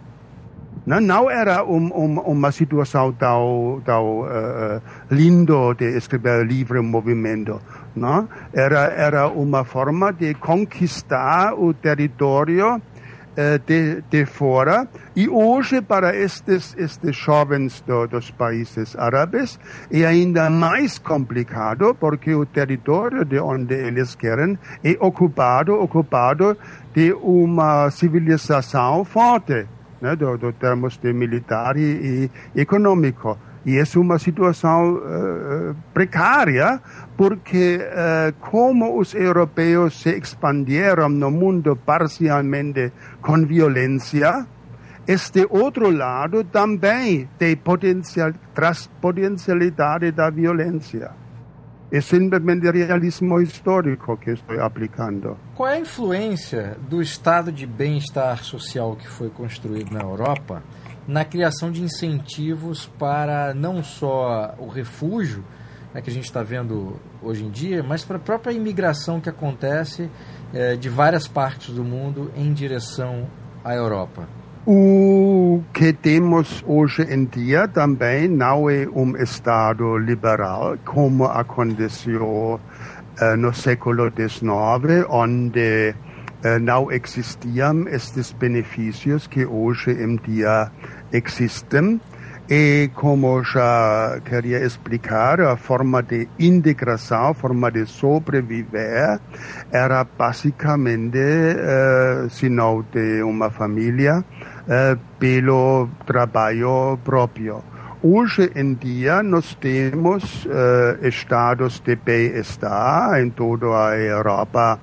Não, 0.85 0.99
não 0.99 1.29
era 1.29 1.63
um, 1.63 1.91
um, 1.93 2.19
uma 2.19 2.51
situação 2.51 3.11
tão, 3.13 3.81
tão 3.83 4.21
uh, 4.21 4.81
lindo 5.09 5.73
de 5.73 5.97
escrever 5.97 6.45
livre 6.45 6.79
movimento. 6.81 7.59
Não? 7.95 8.29
Era, 8.53 8.93
era 8.95 9.27
uma 9.27 9.63
forma 9.63 10.11
de 10.11 10.33
conquistar 10.35 11.53
o 11.53 11.73
território 11.73 12.81
de, 13.65 14.01
de 14.09 14.25
fora. 14.25 14.87
E 15.15 15.27
hoje, 15.29 15.81
para 15.81 16.15
estes, 16.15 16.75
estes 16.77 17.15
jovens 17.15 17.81
do, 17.81 18.07
dos 18.07 18.31
países 18.31 18.95
árabes, 18.95 19.59
é 19.91 20.05
ainda 20.05 20.49
mais 20.49 20.99
complicado, 20.99 21.95
porque 21.95 22.33
o 22.33 22.45
território 22.45 23.23
de 23.25 23.39
onde 23.39 23.75
eles 23.75 24.15
querem 24.15 24.57
é 24.83 24.97
ocupado, 24.99 25.73
ocupado 25.73 26.57
de 26.93 27.13
uma 27.13 27.89
civilização 27.89 29.05
forte 29.05 29.67
né, 30.01 30.15
do, 30.15 30.37
do 30.37 30.51
termos 30.51 30.97
de 30.97 31.13
militar 31.13 31.77
e, 31.77 32.29
e 32.55 32.61
econômico. 32.61 33.37
E 33.65 33.77
é 33.77 33.83
uma 33.95 34.17
situação 34.17 34.95
uh, 34.95 35.75
precária, 35.93 36.81
porque 37.15 37.77
uh, 37.77 38.33
como 38.39 38.99
os 38.99 39.13
europeus 39.13 40.01
se 40.01 40.17
expandiram 40.17 41.07
no 41.09 41.29
mundo 41.29 41.75
parcialmente 41.75 42.91
com 43.21 43.45
violência, 43.45 44.47
este 45.07 45.45
outro 45.49 45.91
lado 45.91 46.43
também 46.43 47.29
tem 47.37 47.55
potencial, 47.55 48.33
traz 48.53 48.87
potencialidade 48.99 50.11
da 50.11 50.29
violência. 50.29 51.11
É 51.91 51.99
simplesmente 51.99 52.71
realismo 52.71 53.41
histórico 53.41 54.15
que 54.15 54.31
estou 54.31 54.61
aplicando. 54.61 55.37
Qual 55.55 55.67
é 55.67 55.73
a 55.73 55.79
influência 55.79 56.77
do 56.89 57.01
estado 57.01 57.51
de 57.51 57.67
bem-estar 57.67 58.43
social 58.43 58.95
que 58.95 59.07
foi 59.07 59.29
construído 59.29 59.91
na 59.91 59.99
Europa 59.99 60.63
na 61.11 61.25
criação 61.25 61.69
de 61.69 61.81
incentivos 61.81 62.89
para 62.97 63.53
não 63.53 63.83
só 63.83 64.55
o 64.57 64.69
refúgio, 64.69 65.43
né, 65.93 66.01
que 66.01 66.09
a 66.09 66.13
gente 66.13 66.23
está 66.23 66.41
vendo 66.41 66.95
hoje 67.21 67.43
em 67.43 67.49
dia, 67.49 67.83
mas 67.83 68.05
para 68.05 68.15
a 68.15 68.19
própria 68.19 68.53
imigração 68.53 69.19
que 69.19 69.27
acontece 69.27 70.09
eh, 70.53 70.77
de 70.77 70.87
várias 70.87 71.27
partes 71.27 71.75
do 71.75 71.83
mundo 71.83 72.31
em 72.33 72.53
direção 72.53 73.27
à 73.61 73.75
Europa? 73.75 74.25
O 74.65 75.61
que 75.73 75.91
temos 75.91 76.63
hoje 76.65 77.01
em 77.03 77.25
dia 77.25 77.67
também 77.67 78.29
não 78.29 78.69
é 78.69 78.87
um 78.87 79.17
Estado 79.17 79.97
liberal, 79.97 80.77
como 80.85 81.25
aconteceu 81.25 82.59
uh, 83.21 83.37
no 83.37 83.53
século 83.53 84.09
XIX, 84.09 85.05
onde 85.09 85.93
não 86.61 86.91
existiam 86.91 87.87
estes 87.87 88.31
benefícios 88.31 89.27
que 89.27 89.45
hoje 89.45 89.91
em 89.91 90.15
dia 90.15 90.71
existem. 91.11 91.99
E 92.53 92.89
como 92.95 93.41
já 93.43 94.19
queria 94.25 94.59
explicar, 94.59 95.39
a 95.39 95.55
forma 95.55 96.03
de 96.03 96.27
integração, 96.37 97.29
a 97.29 97.33
forma 97.33 97.71
de 97.71 97.85
sobreviver, 97.85 99.21
era 99.71 100.03
basicamente, 100.03 101.17
uh, 101.17 102.29
sinal 102.29 102.83
de 102.91 103.23
uma 103.23 103.49
família, 103.49 104.19
uh, 104.19 104.99
pelo 105.17 105.87
trabalho 106.05 106.99
próprio. 107.05 107.63
Hoje 108.03 108.51
em 108.53 108.73
dia 108.73 109.23
nós 109.23 109.55
temos 109.55 110.43
uh, 110.45 111.07
estados 111.07 111.79
de 111.79 111.95
bem-estar 111.95 113.21
em 113.21 113.29
toda 113.29 113.67
a 113.67 113.97
Europa 113.97 114.77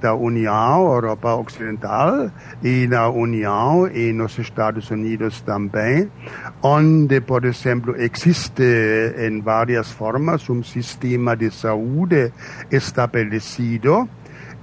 da 0.00 0.14
União, 0.14 0.92
Europa 0.92 1.34
Ocidental 1.34 2.30
e 2.62 2.86
na 2.86 3.08
União 3.08 3.88
e 3.88 4.12
nos 4.12 4.38
Estados 4.38 4.90
Unidos 4.90 5.40
também, 5.40 6.10
onde, 6.62 7.20
por 7.22 7.44
exemplo, 7.44 7.94
existe 7.96 8.62
em 9.16 9.40
várias 9.40 9.90
formas 9.90 10.48
um 10.50 10.62
sistema 10.62 11.34
de 11.34 11.50
saúde 11.50 12.32
estabelecido 12.70 14.08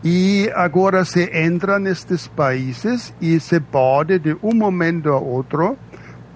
e 0.03 0.49
agora 0.55 1.03
se 1.03 1.29
entra 1.33 1.79
nestes 1.79 2.27
países 2.27 3.13
e 3.19 3.39
se 3.39 3.59
pode, 3.59 4.19
de 4.19 4.37
um 4.41 4.53
momento 4.53 5.09
a 5.09 5.17
outro, 5.17 5.77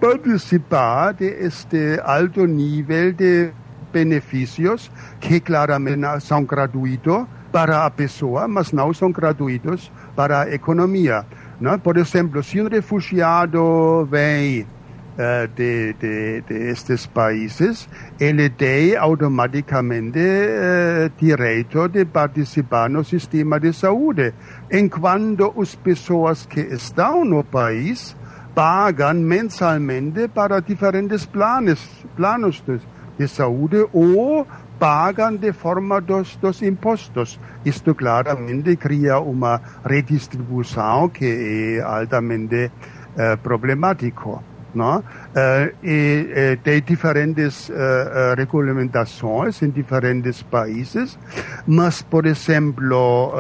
participar 0.02 1.14
de 1.14 1.28
este 1.28 2.02
alto 2.04 2.46
nível 2.46 3.14
de 3.14 3.52
benefícios 3.94 4.92
que 5.20 5.40
claramente 5.40 6.20
são 6.22 6.44
gratuitos 6.44 7.26
para 7.54 7.86
a 7.86 7.92
pessoa, 7.92 8.48
mas 8.48 8.72
não 8.74 8.92
são 8.92 9.12
gratuitos 9.12 9.92
para 10.16 10.42
a 10.42 10.52
economia. 10.52 11.24
Não? 11.62 11.78
Por 11.78 11.98
exemplo, 11.98 12.42
se 12.42 12.60
um 12.60 12.68
refugiado 12.68 14.08
vem 14.10 14.62
uh, 14.62 15.48
de, 15.56 15.94
de, 15.94 16.42
de, 16.42 16.70
estes 16.72 17.06
países, 17.06 17.88
ele 18.20 18.50
tem 18.50 18.96
automaticamente 18.96 20.18
uh, 20.18 21.12
direito 21.16 21.88
de 21.90 22.04
participar 22.06 22.90
no 22.90 23.04
sistema 23.04 23.60
de 23.60 23.72
saúde, 23.72 24.34
enquanto 24.72 25.54
as 25.62 25.76
pessoas 25.76 26.48
que 26.48 26.60
estão 26.60 27.24
no 27.24 27.44
país 27.44 28.16
pagam 28.56 29.14
mensalmente 29.14 30.28
para 30.28 30.60
diferentes 30.60 31.24
planos, 31.28 31.88
planos 32.16 32.64
de, 32.66 32.80
de 33.20 33.28
saúde 33.28 33.88
ou 33.94 34.48
pagam 34.84 35.38
de 35.38 35.54
forma 35.54 36.02
dos, 36.02 36.36
dos 36.36 36.62
impostos. 36.62 37.40
Isto 37.64 37.96
claramente 37.96 38.76
cria 38.76 39.18
uma 39.18 39.62
redistribuição 39.86 41.08
que 41.08 41.80
é 41.80 41.82
altamente 41.82 42.70
uh, 43.16 43.38
problemático. 43.38 44.44
Não? 44.76 44.98
Uh, 45.00 45.72
e, 45.82 46.58
tem 46.64 46.82
diferentes 46.82 47.70
uh, 47.70 48.36
regulamentações 48.36 49.62
em 49.62 49.70
diferentes 49.70 50.44
países, 50.44 51.18
mas, 51.66 52.02
por 52.02 52.26
exemplo, 52.26 53.32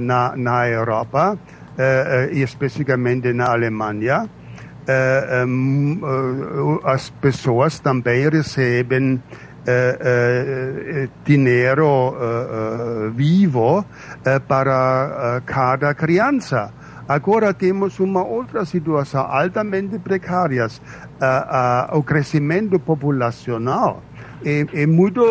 na, 0.00 0.36
na 0.36 0.68
Europa, 0.68 1.36
e 2.30 2.42
especificamente 2.42 3.32
na 3.32 3.50
Alemanha, 3.50 4.28
as 6.84 7.08
pessoas 7.08 7.80
também 7.80 8.28
recebem 8.28 9.18
dinheiro 11.24 12.14
vivo 13.14 13.84
para 14.48 15.42
cada 15.46 15.94
criança. 15.94 16.72
Agora 17.08 17.52
temos 17.52 17.98
uma 18.00 18.24
outra 18.24 18.64
situação 18.64 19.22
altamente 19.22 19.98
precária. 19.98 20.66
O 21.92 22.02
crescimento 22.02 22.78
populacional 22.78 24.02
é, 24.44 24.66
é 24.72 24.86
muito 24.86 25.22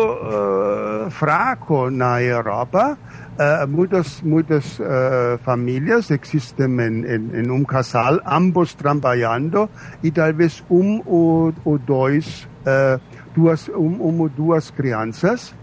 fraco 1.10 1.90
na 1.90 2.22
Europa. 2.22 2.98
Uh, 3.32 3.66
muitas 3.66 4.20
muitas 4.20 4.78
uh, 4.78 5.38
famílias 5.42 6.10
existem 6.10 6.66
em, 6.66 7.04
em, 7.06 7.30
em, 7.40 7.50
um 7.50 7.64
casal, 7.64 8.20
ambos 8.26 8.74
trabalhando 8.74 9.70
e 10.02 10.10
talvez 10.10 10.62
um 10.70 11.00
ou, 11.06 11.54
ou 11.64 11.78
dois, 11.78 12.46
uh, 12.66 13.00
duas, 13.34 13.68
um, 13.68 14.08
um 14.08 14.20
ou 14.20 14.28
duas 14.28 14.70
crianças. 14.70 15.54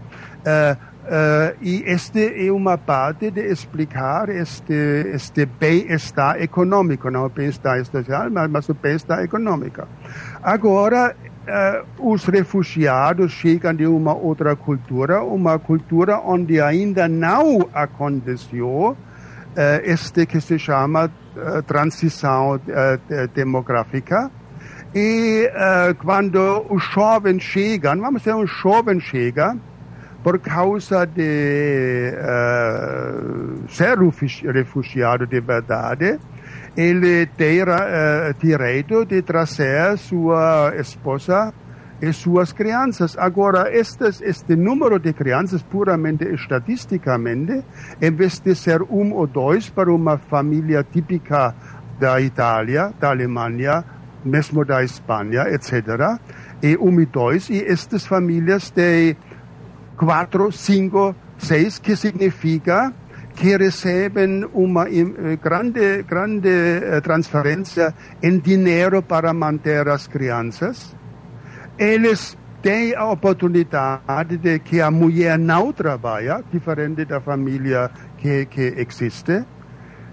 Uh, 1.00 1.56
e 1.60 1.82
este 1.86 2.46
é 2.46 2.52
uma 2.52 2.78
parte 2.78 3.30
de 3.30 3.40
explicar 3.40 4.28
este, 4.28 4.72
este 5.12 5.44
bem-estar 5.44 6.40
econômico, 6.40 7.10
não 7.10 7.24
o 7.24 7.28
bem-estar 7.28 7.84
social, 7.84 8.30
mas, 8.30 8.50
mas 8.50 8.68
o 8.68 8.74
bem-estar 8.74 9.24
econômico. 9.24 9.88
Agora, 10.42 11.16
uh, 11.98 12.12
os 12.12 12.24
refugiados 12.26 13.32
chegam 13.32 13.74
de 13.74 13.86
uma 13.86 14.14
outra 14.14 14.54
cultura, 14.54 15.22
uma 15.22 15.58
cultura 15.58 16.20
onde 16.20 16.60
ainda 16.60 17.08
não 17.08 17.68
aconteceu 17.74 18.68
uh, 18.68 18.96
este 19.82 20.26
que 20.26 20.40
se 20.40 20.58
chama 20.58 21.10
transição 21.66 22.60
demográfica. 23.32 24.30
E 24.94 25.50
quando 25.98 26.66
os 26.68 26.82
jovens 26.84 27.42
chegam, 27.42 28.00
vamos 28.00 28.22
dizer, 28.22 28.34
um 28.34 28.46
jovem 28.46 28.98
chega, 28.98 29.56
por 30.22 30.38
causa 30.38 31.06
de 31.06 32.12
uh, 32.12 33.68
ser 33.68 33.96
refugiado 34.52 35.26
de 35.26 35.40
verdade, 35.40 36.18
ele 36.76 37.26
tem 37.26 37.62
uh, 37.62 37.66
direito 38.38 39.04
de 39.04 39.22
trazer 39.22 39.96
sua 39.96 40.74
esposa 40.76 41.54
e 42.02 42.12
suas 42.12 42.52
crianças. 42.52 43.16
Agora, 43.18 43.74
estes, 43.74 44.20
este 44.20 44.56
número 44.56 44.98
de 44.98 45.12
crianças, 45.12 45.62
puramente 45.62 46.24
estatisticamente, 46.24 47.64
em 48.00 48.10
vez 48.10 48.38
de 48.40 48.54
ser 48.54 48.82
um 48.82 49.12
ou 49.14 49.26
dois 49.26 49.70
para 49.70 49.92
uma 49.92 50.18
família 50.18 50.84
típica 50.84 51.54
da 51.98 52.20
Itália, 52.20 52.92
da 52.98 53.10
Alemanha, 53.10 53.84
mesmo 54.24 54.64
da 54.64 54.82
Espanha, 54.82 55.48
etc., 55.48 56.18
e 56.62 56.76
um 56.76 57.00
e 57.00 57.06
dois, 57.06 57.48
e 57.48 57.64
estas 57.64 58.06
famílias 58.06 58.70
de 58.70 59.16
quatro, 59.96 60.52
cinco, 60.52 61.14
seis, 61.38 61.78
que 61.78 61.96
significa 61.96 62.92
que 63.34 63.56
recebem 63.56 64.44
uma 64.52 64.84
grande, 65.42 66.02
grande 66.02 67.00
transferência 67.02 67.94
em 68.22 68.38
dinheiro 68.38 69.02
para 69.02 69.32
manter 69.32 69.88
as 69.88 70.06
crianças. 70.06 70.94
Eles 71.78 72.36
têm 72.60 72.94
a 72.94 73.06
oportunidade 73.06 74.36
de 74.36 74.58
que 74.58 74.80
a 74.80 74.90
mulher 74.90 75.38
não 75.38 75.72
trabalha, 75.72 76.44
diferente 76.52 77.04
da 77.06 77.20
família 77.20 77.90
que, 78.18 78.44
que 78.46 78.74
existe. 78.76 79.44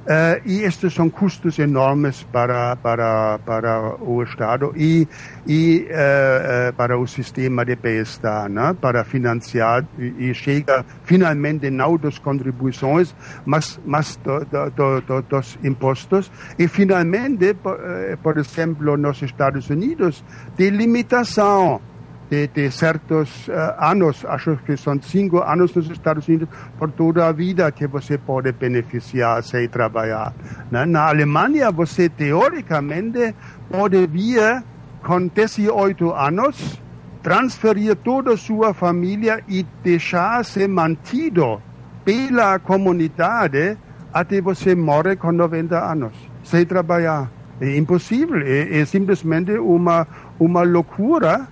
Uh, 0.07 0.39
e 0.45 0.61
estes 0.61 0.93
são 0.93 1.09
custos 1.09 1.59
enormes 1.59 2.23
para, 2.31 2.77
para, 2.77 3.39
para 3.39 4.01
o 4.01 4.23
Estado 4.23 4.71
e, 4.73 5.05
e 5.45 5.85
uh, 5.89 6.69
uh, 6.69 6.73
para 6.77 6.97
o 6.97 7.05
sistema 7.05 7.65
de 7.65 7.75
bem-estar, 7.75 8.47
né? 8.47 8.73
para 8.79 9.03
financiar 9.03 9.85
e, 9.99 10.29
e, 10.29 10.33
chega 10.33 10.85
finalmente 11.03 11.69
não 11.69 11.97
das 11.97 12.17
contribuições, 12.19 13.13
mas, 13.45 13.81
mas 13.85 14.15
do, 14.23 14.45
do, 14.45 15.01
do, 15.01 15.21
dos 15.23 15.59
impostos 15.61 16.31
e 16.57 16.69
finalmente, 16.69 17.53
por, 17.55 17.77
por 18.23 18.37
exemplo, 18.37 18.95
nos 18.95 19.21
Estados 19.21 19.69
Unidos, 19.69 20.23
de 20.55 20.69
limitação 20.69 21.81
de, 22.29 22.47
de 22.47 22.71
certos 22.71 23.47
uh, 23.47 23.51
anos, 23.79 24.25
acho 24.25 24.57
que 24.65 24.75
são 24.75 25.01
cinco 25.01 25.39
anos 25.39 25.73
nos 25.73 25.89
Estados 25.89 26.27
Unidos, 26.27 26.49
por 26.77 26.91
toda 26.91 27.27
a 27.27 27.31
vida 27.31 27.71
que 27.71 27.87
você 27.87 28.17
pode 28.17 28.51
beneficiar 28.51 29.41
sem 29.43 29.67
trabalhar. 29.67 30.33
Né? 30.69 30.85
Na 30.85 31.07
Alemanha, 31.07 31.71
você 31.71 32.09
teoricamente 32.09 33.33
pode 33.69 34.05
vir 34.07 34.63
com 35.03 35.27
18 35.27 36.11
anos, 36.11 36.81
transferir 37.23 37.95
toda 37.95 38.33
a 38.33 38.37
sua 38.37 38.73
família 38.73 39.41
e 39.47 39.65
deixar-se 39.83 40.67
mantido 40.67 41.61
pela 42.03 42.59
comunidade 42.59 43.77
até 44.13 44.41
você 44.41 44.75
morrer 44.75 45.15
com 45.15 45.31
90 45.31 45.77
anos, 45.77 46.13
sem 46.43 46.65
trabalhar. 46.65 47.31
É 47.59 47.75
impossível, 47.75 48.41
é, 48.41 48.79
é 48.79 48.85
simplesmente 48.85 49.51
uma, 49.53 50.07
uma 50.39 50.61
loucura 50.61 51.47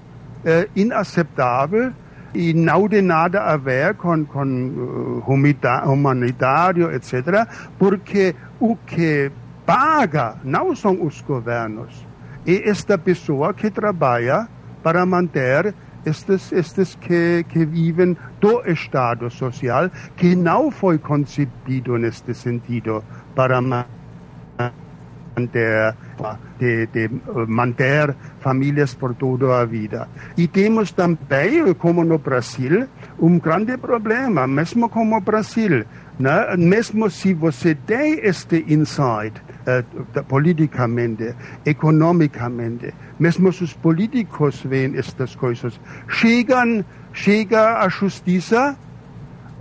uh, 0.46 0.70
inaceitável 0.76 1.92
e 2.34 2.54
não 2.54 2.88
tem 2.88 3.02
nada 3.02 3.42
a 3.42 3.58
ver 3.58 3.96
com, 3.96 4.26
com 4.26 5.24
uh, 5.24 5.92
humanitário, 5.92 6.92
etc., 6.94 7.48
porque 7.80 8.36
o 8.60 8.76
que 8.76 9.32
paga 9.66 10.36
não 10.44 10.76
são 10.76 11.04
os 11.04 11.22
governos, 11.22 12.06
é 12.46 12.70
esta 12.70 12.98
pessoa 12.98 13.54
que 13.54 13.72
trabalha 13.72 14.48
para 14.84 15.06
manter 15.06 15.74
estes, 16.06 16.52
estes 16.52 16.94
que, 16.96 17.44
que 17.50 17.66
vivem 17.66 18.16
do 18.40 18.62
Estado 18.70 19.30
social, 19.32 19.90
que 20.16 20.36
não 20.36 20.70
foi 20.70 21.00
concebido 21.00 21.98
neste 21.98 22.34
sentido 22.34 23.04
para 23.34 23.60
manter 23.62 23.95
manter, 25.36 25.96
de, 26.60 26.88
de 26.88 27.10
manter 27.48 28.16
famílias 28.40 28.94
por 28.94 29.14
toda 29.16 29.60
a 29.60 29.66
vida. 29.66 30.08
E 30.38 30.48
temos 30.48 30.92
também, 30.92 31.74
como 31.74 32.04
no 32.04 32.18
Brasil, 32.18 32.88
um 33.20 33.40
grande 33.40 33.78
problema, 33.78 34.48
mesmo 34.48 34.90
como 34.90 35.18
o 35.18 35.22
Brasil. 35.22 35.86
Né? 36.18 36.56
Mesmo 36.58 37.10
se 37.10 37.34
você 37.34 37.76
tem 37.76 38.20
este 38.24 38.66
insight 38.68 39.42
uh, 39.68 40.24
politicamente, 40.24 41.36
economicamente, 41.66 42.94
mesmo 43.20 43.50
os 43.50 43.74
políticos 43.74 44.62
veem 44.64 44.98
estas 44.98 45.36
coisas, 45.36 45.80
chegam, 46.08 46.86
chega 47.12 47.80
a 47.80 47.90
justiça, 47.90 48.78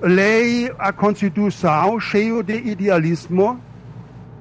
lei 0.00 0.70
a 0.78 0.92
Constituição 0.92 1.98
cheio 1.98 2.42
de 2.42 2.54
idealismo, 2.54 3.60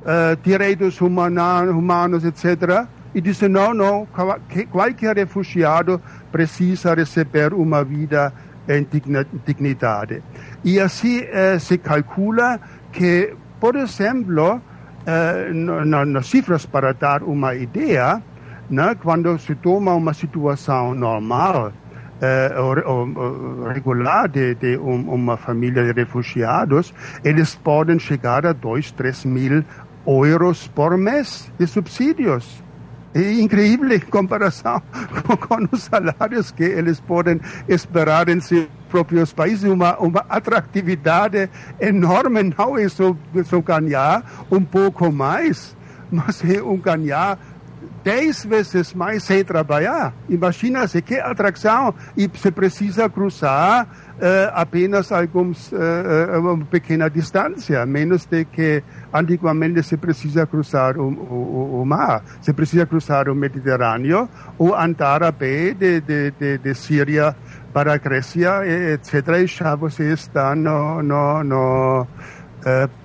uh, 0.04 0.36
direitos 0.42 1.00
humanos, 1.02 2.24
etc. 2.24 2.88
E 3.16 3.22
disse, 3.22 3.48
não, 3.48 3.74
não, 3.74 4.08
qualquer 4.72 5.16
refugiado 5.18 6.02
precisa 6.32 6.94
receber 6.94 7.54
uma 7.54 7.84
vida 7.84 8.34
em 8.68 8.88
dignidade. 9.46 10.24
E 10.64 10.80
assim 10.80 11.20
uh, 11.20 11.60
se 11.60 11.78
calcula 11.78 12.60
que, 12.92 13.34
por 13.60 13.76
exemplo, 13.76 14.56
uh, 14.56 15.86
nas 16.06 16.28
cifras 16.28 16.66
para 16.66 16.94
dar 16.94 17.24
uma 17.24 17.54
ideia, 17.56 18.22
né, 18.70 18.96
quando 19.02 19.38
se 19.38 19.54
toma 19.56 19.94
uma 19.94 20.14
situação 20.14 20.96
normal, 20.96 21.74
uh, 22.24 23.68
regular 23.70 24.28
de, 24.30 24.56
de 24.56 24.78
um, 24.78 25.14
uma 25.14 25.38
família 25.38 25.84
de 25.84 25.92
refugiados, 25.92 26.94
eles 27.24 27.56
podem 27.56 28.00
chegar 28.00 28.46
a 28.46 28.54
2, 28.54 28.92
3 28.92 29.26
mil 29.26 29.64
euros 30.06 30.68
por 30.68 30.98
mês 30.98 31.52
de 31.58 31.68
subsídios. 31.68 32.64
É 33.14 33.34
incrível 33.34 33.92
em 33.92 34.00
comparação 34.00 34.82
com 35.48 35.68
os 35.72 35.84
salários 35.84 36.52
que 36.52 36.64
eles 36.64 37.00
podem 37.00 37.40
esperar 37.68 38.28
em 38.28 38.40
seus 38.40 38.68
próprios 38.90 39.32
países. 39.32 39.70
Uma, 39.70 39.98
uma 40.00 40.26
atratividade 40.28 41.48
enorme, 41.80 42.42
não 42.58 42.78
é 42.78 42.90
só, 42.90 43.16
só 43.46 43.62
ganhar 43.62 44.46
um 44.52 44.64
pouco 44.64 45.12
mais, 45.12 45.78
mas 46.12 46.44
é 46.44 46.62
um 46.62 46.78
ganhar 46.78 47.38
dez 48.04 48.44
vezes 48.44 48.94
mais 48.94 49.24
sem 49.24 49.44
trabalhar. 49.44 50.14
Imagina-se 50.28 51.02
que 51.02 51.16
atração 51.16 51.94
e 52.18 52.28
você 52.28 52.52
precisa 52.52 53.08
cruzar 53.10 53.88
apenas 54.54 55.12
alguns, 55.12 55.72
uh, 55.72 56.40
uma 56.40 56.66
pequena 56.66 57.10
distância, 57.10 57.86
menos 57.86 58.26
de 58.26 58.46
que 58.46 58.84
antigamente 59.14 59.84
se 59.84 59.98
precisa 59.98 60.46
cruzar 60.46 60.98
o, 60.98 61.08
o, 61.08 61.82
o 61.82 61.86
mar, 61.86 62.24
se 62.42 62.54
precisa 62.54 62.86
cruzar 62.86 63.30
o 63.30 63.36
Mediterrâneo 63.36 64.30
ou 64.58 64.76
andar 64.76 65.24
a 65.24 65.32
pé 65.32 65.74
de, 65.74 66.02
de, 66.02 66.32
de, 66.32 66.58
de 66.58 66.76
Síria 66.76 67.36
para 67.74 67.94
a 67.94 67.98
Grécia, 67.98 68.62
etc. 68.66 69.28
E 69.44 69.48
já 69.48 69.76
você 69.76 70.14
está 70.14 70.56
no, 70.56 71.02
no, 71.02 71.44
no, 71.44 72.08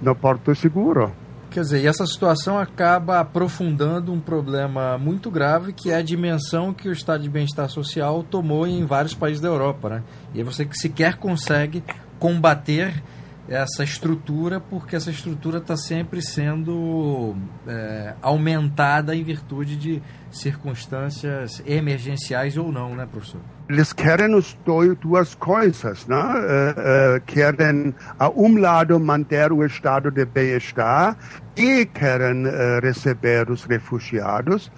no 0.03 0.15
Porto 0.15 0.55
Seguro. 0.55 1.13
Quer 1.59 1.63
dizer, 1.63 1.87
essa 1.87 2.07
situação 2.07 2.57
acaba 2.57 3.19
aprofundando 3.19 4.13
um 4.13 4.21
problema 4.21 4.97
muito 4.97 5.29
grave 5.29 5.73
que 5.73 5.91
é 5.91 5.97
a 5.97 6.03
dimensão 6.03 6.73
que 6.73 6.89
o 6.89 6.93
estado 6.93 7.25
de 7.25 7.29
bem-estar 7.29 7.69
social 7.69 8.23
tomou 8.23 8.65
em 8.65 8.87
vários 8.87 9.13
países 9.13 9.41
da 9.41 9.49
Europa, 9.49 9.89
né? 9.89 10.05
E 10.33 10.41
você 10.45 10.69
sequer 10.71 11.17
consegue 11.17 11.83
combater 12.17 13.03
essa 13.49 13.83
estrutura 13.83 14.61
porque 14.61 14.95
essa 14.95 15.11
estrutura 15.11 15.59
está 15.59 15.77
sempre 15.77 16.23
sendo 16.23 17.35
é, 17.67 18.15
aumentada 18.23 19.17
em 19.17 19.25
virtude 19.25 19.77
de 19.77 20.01
circunstâncias 20.31 21.61
emergenciais 21.67 22.57
ou 22.57 22.71
não, 22.71 22.95
né, 22.95 23.05
professor? 23.05 23.41
Eles 23.69 23.93
querem 23.93 24.35
os 24.35 24.57
dois, 24.65 24.97
duas 24.97 25.35
coisas, 25.35 26.07
né? 26.07 26.17
Uh, 26.17 27.17
uh, 27.19 27.21
querem, 27.27 27.95
a 28.19 28.31
um 28.31 28.59
lado, 28.59 28.99
manter 28.99 29.53
o 29.53 29.63
estado 29.63 30.11
de 30.11 30.25
bem-estar 30.25 31.15
e 31.55 31.85
querem 31.85 32.47
uh, 32.47 32.51
receber 32.83 33.51
os 33.51 33.65
refugiados. 33.65 34.73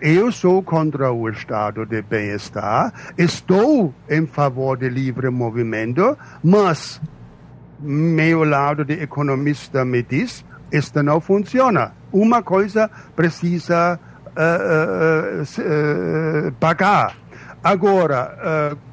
eu 0.00 0.30
sou 0.30 0.62
contra 0.62 1.10
o 1.10 1.28
estado 1.28 1.84
de 1.84 2.02
bem-estar, 2.02 2.92
estou 3.18 3.92
em 4.08 4.24
favor 4.26 4.76
de 4.76 4.88
livre 4.88 5.28
movimento, 5.28 6.16
mas 6.44 7.00
meu 7.80 8.44
lado 8.44 8.84
de 8.84 8.94
economista 9.02 9.84
me 9.84 10.04
diz, 10.04 10.44
isto 10.70 11.02
não 11.02 11.20
funciona. 11.20 11.94
Uma 12.12 12.44
coisa 12.44 12.88
precisa 13.16 13.98
pagar 16.60 17.16
Agora, 17.62 18.74
uh, 18.74 18.90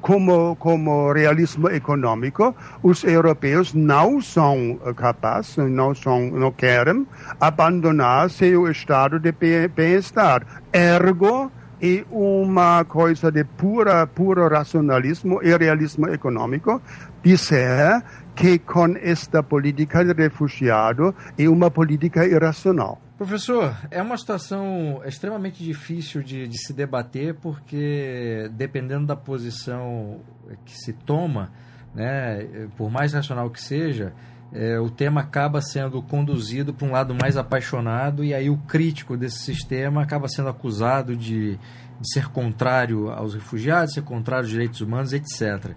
como, 0.00 0.56
como 0.56 1.12
realismo 1.12 1.68
econômico, 1.70 2.54
os 2.82 3.02
europeus 3.04 3.72
não 3.72 4.20
são 4.20 4.78
capazes, 4.96 5.56
não, 5.56 5.94
são, 5.94 6.30
não 6.30 6.52
querem 6.52 7.06
abandonar 7.40 8.28
seu 8.30 8.68
estado 8.70 9.18
de 9.18 9.32
bem-estar. 9.68 10.42
Ergo, 10.72 11.50
é 11.80 12.04
uma 12.10 12.84
coisa 12.84 13.30
de 13.30 13.44
pura, 13.44 14.06
puro 14.06 14.48
racionalismo 14.48 15.40
e 15.42 15.56
realismo 15.56 16.08
econômico 16.08 16.80
dizer 17.22 18.02
que 18.34 18.58
com 18.58 18.96
esta 19.00 19.42
política 19.42 20.04
de 20.04 20.12
refugiado 20.12 21.14
é 21.38 21.48
uma 21.48 21.70
política 21.70 22.26
irracional. 22.26 23.03
Professor, 23.16 23.76
é 23.90 24.02
uma 24.02 24.16
situação 24.16 25.00
extremamente 25.04 25.62
difícil 25.62 26.22
de, 26.22 26.48
de, 26.48 26.58
se 26.58 26.72
debater, 26.72 27.34
porque 27.34 28.50
dependendo 28.52 29.06
da 29.06 29.14
posição 29.14 30.20
que 30.64 30.76
se 30.76 30.92
toma, 30.92 31.52
né, 31.94 32.68
por 32.76 32.90
mais 32.90 33.12
racional 33.12 33.48
que 33.50 33.62
seja, 33.62 34.12
é, 34.52 34.78
o 34.80 34.90
tema 34.90 35.20
acaba 35.20 35.60
sendo 35.60 36.02
conduzido 36.02 36.74
para 36.74 36.86
um 36.86 36.90
lado 36.90 37.14
mais 37.14 37.36
apaixonado 37.36 38.24
e 38.24 38.34
aí 38.34 38.50
o 38.50 38.58
crítico 38.58 39.16
desse 39.16 39.38
sistema 39.38 40.02
acaba 40.02 40.28
sendo 40.28 40.48
acusado 40.48 41.16
de 41.16 41.58
de 42.00 42.12
ser 42.12 42.28
contrário 42.28 43.10
aos 43.10 43.34
refugiados, 43.34 43.94
ser 43.94 44.02
contrário 44.02 44.44
aos 44.44 44.50
direitos 44.50 44.80
humanos, 44.80 45.12
etc. 45.12 45.72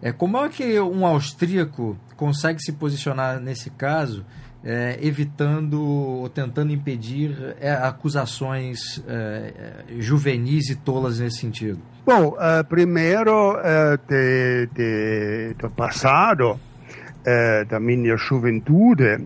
É, 0.00 0.12
como 0.12 0.36
é 0.38 0.48
que 0.48 0.80
um 0.80 1.04
austríaco 1.06 1.96
consegue 2.16 2.60
se 2.60 2.72
posicionar 2.72 3.40
nesse 3.40 3.70
caso, 3.70 4.24
é, 4.64 4.98
evitando 5.00 5.80
ou 5.80 6.28
tentando 6.28 6.72
impedir 6.72 7.56
é, 7.60 7.72
acusações 7.72 9.02
é, 9.06 9.84
é 9.90 10.00
juvenis 10.00 10.68
e 10.70 10.76
tolas 10.76 11.20
nesse 11.20 11.38
sentido? 11.38 11.78
Bom, 12.04 12.28
uh, 12.28 12.64
primeiro 12.68 13.52
uh, 13.52 13.98
de, 14.08 14.68
de, 14.74 15.54
do 15.58 15.70
passado, 15.70 16.58
da 17.68 17.78
minha 17.78 18.16
juventude, 18.16 19.18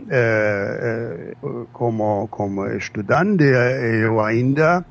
como, 1.72 2.26
como 2.26 2.66
estudante, 2.66 3.45
eu 3.45 4.20
ainda 4.20 4.85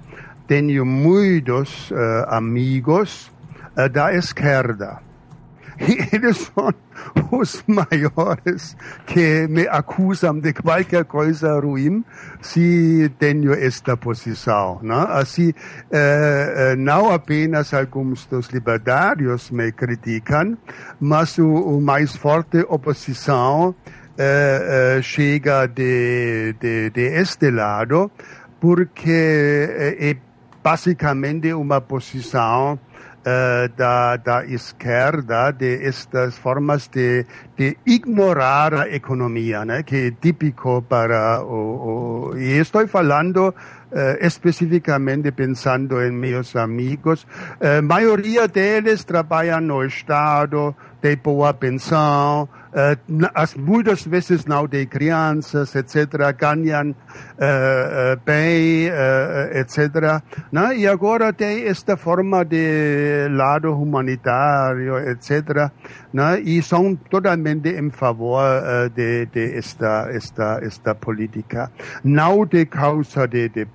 tenho 0.48 0.86
muitos 0.86 1.92
amigos 2.28 3.30
da 3.92 4.14
esquerda. 4.14 5.00
E 5.88 5.98
eles 6.16 6.38
são 6.38 6.74
os 7.32 7.64
maiores 7.68 8.76
que 9.06 9.48
me 9.48 9.68
acusam 9.68 10.40
de 10.40 10.54
qualquer 10.54 11.06
coisa 11.06 11.60
ruim 11.60 12.04
se 12.42 13.12
tenho 13.18 13.54
esta 13.54 13.98
posição. 13.98 14.80
Né? 14.84 15.06
Assim, 15.10 15.54
eh, 15.92 16.76
não 16.78 17.12
apenas 17.12 17.74
alguns 17.74 18.26
dos 18.28 18.48
libertários 18.50 19.50
me 19.50 19.72
criticam, 19.72 20.58
mas 21.00 21.38
o, 21.38 21.48
o 21.48 21.82
mais 21.82 22.16
forte 22.16 22.60
oposição 22.70 23.74
eh, 24.18 24.98
eh, 24.98 25.02
chega 25.02 25.68
de, 25.68 26.54
de, 26.60 26.90
de 26.92 27.02
este 27.20 27.50
lado, 27.50 28.12
porque 28.60 29.10
é 30.00 30.16
basicamente 30.64 31.52
uma 31.54 31.82
posição 31.82 32.80
uh, 33.22 33.70
da, 33.76 34.18
da 34.18 34.46
esquerda 34.46 35.52
de 35.52 35.86
estas 35.86 36.38
formas 36.38 36.88
de, 36.88 37.26
de 37.58 37.78
ignorar 37.86 38.74
a 38.74 38.90
economia, 38.90 39.66
né, 39.66 39.84
que 39.84 40.08
é 40.08 40.12
típico 40.12 40.82
para 40.82 41.42
o, 41.44 42.32
o 42.34 42.38
e 42.38 42.58
estou 42.58 42.88
falando 42.88 43.54
Uh, 43.92 44.16
especificamente 44.26 45.34
pensando 45.34 46.02
em 46.02 46.12
meus 46.12 46.56
amigos, 46.56 47.28
a 47.60 47.82
uh, 47.82 47.84
maioria 47.84 48.48
deles 48.48 49.04
trabalham 49.04 49.60
no 49.60 49.84
Estado, 49.84 50.74
de 51.02 51.16
boa 51.16 51.54
pensão, 51.54 52.44
uh, 52.44 53.30
as, 53.34 53.56
muitas 53.56 54.06
vezes 54.06 54.46
não 54.46 54.68
de 54.68 54.86
crianças, 54.86 55.76
etc., 55.76 56.32
ganham 56.38 56.92
uh, 56.92 56.94
uh, 56.94 58.22
bem, 58.24 58.88
etc. 59.54 60.22
Né? 60.52 60.78
E 60.78 60.88
agora 60.88 61.34
tem 61.34 61.66
esta 61.66 61.98
forma 61.98 62.46
de 62.46 63.28
lado 63.32 63.74
humanitário, 63.74 64.98
etc. 65.10 65.72
Né? 66.14 66.40
E 66.42 66.62
são 66.62 66.96
totalmente 66.96 67.70
em 67.70 67.90
favor 67.90 68.44
de, 68.96 69.26
de 69.28 69.58
esta, 69.58 70.08
esta, 70.12 70.60
esta 70.62 70.94
política. 70.94 71.72
Não 72.04 72.46
de 72.46 72.66
causa 72.66 73.28
de, 73.28 73.50
de 73.50 73.68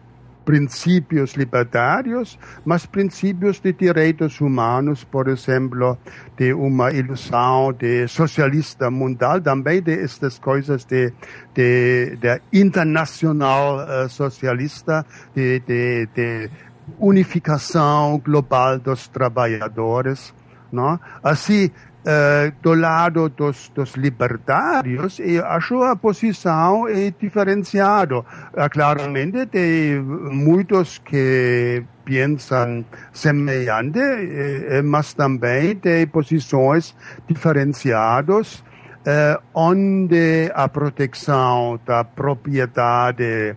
princípios 0.47 1.35
libertários, 1.35 2.39
mas 2.65 2.87
princípios 2.87 3.59
de 3.61 3.73
direitos 3.73 4.41
humanos, 4.41 5.03
por 5.03 5.27
exemplo, 5.27 5.99
de 6.39 6.55
uma 6.55 6.93
ilusão 6.93 7.73
de 7.73 8.07
socialista 8.07 8.89
mundial, 8.89 9.41
também 9.41 9.83
de 9.83 9.93
estas 9.93 10.39
coisas 10.39 10.85
de, 10.85 11.13
de, 11.53 12.17
de 12.17 12.41
internacional 12.53 13.79
uh, 13.79 14.09
socialista, 14.09 15.05
de, 15.35 15.59
de, 15.61 16.07
de 16.15 16.51
unificação 16.99 18.23
global 18.25 18.79
dos 18.79 19.09
trabalhadores. 19.09 20.33
Não? 20.71 20.99
Assim, 21.23 21.71
uh, 22.07 22.53
do 22.63 22.75
lado 22.75 23.29
dos, 23.29 23.69
dos 23.75 23.95
libertários, 23.95 25.19
eu 25.19 25.45
acho 25.45 25.83
a 25.83 25.97
posição 25.97 26.87
é 26.89 27.11
diferenciada. 27.11 28.19
Uh, 28.19 28.25
claramente, 28.71 29.47
tem 29.47 30.01
muitos 30.01 30.99
que 30.99 31.85
pensam 32.05 32.85
semelhante, 33.13 33.99
eh, 33.99 34.81
mas 34.81 35.13
também 35.13 35.75
tem 35.75 36.07
posições 36.07 36.95
diferenciadas, 37.27 38.63
eh, 39.05 39.37
onde 39.53 40.49
a 40.55 40.69
proteção 40.69 41.81
da 41.85 42.05
propriedade 42.05 43.57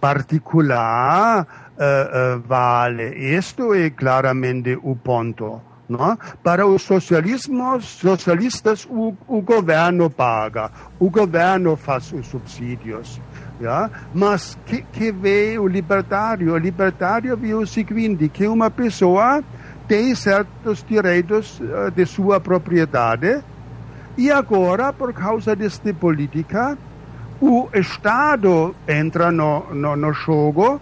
particular 0.00 1.46
vale. 2.46 3.36
Isto 3.36 3.74
é 3.74 3.90
claramente 3.90 4.78
o 4.82 4.96
ponto. 4.96 5.60
Não? 5.88 6.18
Para 6.42 6.66
os 6.66 6.82
socialistas, 6.82 8.86
o, 8.90 9.14
o 9.28 9.40
governo 9.40 10.10
paga, 10.10 10.70
o 10.98 11.08
governo 11.08 11.76
faz 11.76 12.12
os 12.12 12.26
subsídios. 12.26 13.20
Ja? 13.60 13.90
Mas 14.12 14.58
que, 14.66 14.82
que 14.82 15.12
vê 15.12 15.58
o 15.58 15.66
libertário? 15.66 16.54
O 16.54 16.58
libertário 16.58 17.36
vê 17.36 17.54
o 17.54 17.66
seguinte, 17.66 18.28
que 18.28 18.46
uma 18.46 18.70
pessoa 18.70 19.42
tem 19.86 20.14
certos 20.14 20.84
direitos 20.86 21.60
uh, 21.60 21.90
de 21.90 22.04
sua 22.04 22.40
propriedade 22.40 23.42
e 24.16 24.30
agora, 24.30 24.94
por 24.94 25.12
causa 25.12 25.54
desta 25.54 25.92
política, 25.92 26.78
o 27.38 27.68
Estado 27.74 28.74
entra 28.88 29.30
no, 29.30 29.74
no, 29.74 29.94
no 29.94 30.12
jogo 30.14 30.80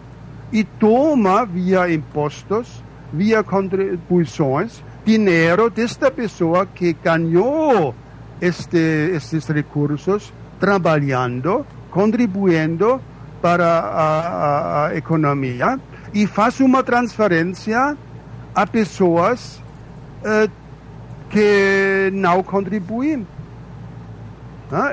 e 0.52 0.62
toma 0.62 1.44
via 1.44 1.92
impostos, 1.92 2.84
via 3.12 3.42
contribuições, 3.42 4.84
dinheiro 5.04 5.68
desta 5.68 6.10
pessoa 6.10 6.66
que 6.66 6.94
ganhou 6.94 7.94
este, 8.40 9.12
estes 9.14 9.46
recursos 9.48 10.32
trabalhando, 10.58 11.66
contribuindo 11.90 13.00
para 13.42 13.66
a, 13.66 14.08
a, 14.08 14.86
a 14.88 14.96
economia 14.96 15.78
e 16.12 16.26
faz 16.26 16.60
uma 16.60 16.82
transferência 16.82 17.96
a 18.54 18.66
pessoas 18.66 19.60
uh, 20.22 20.50
que 21.28 22.10
não 22.12 22.42
contribuem. 22.42 23.26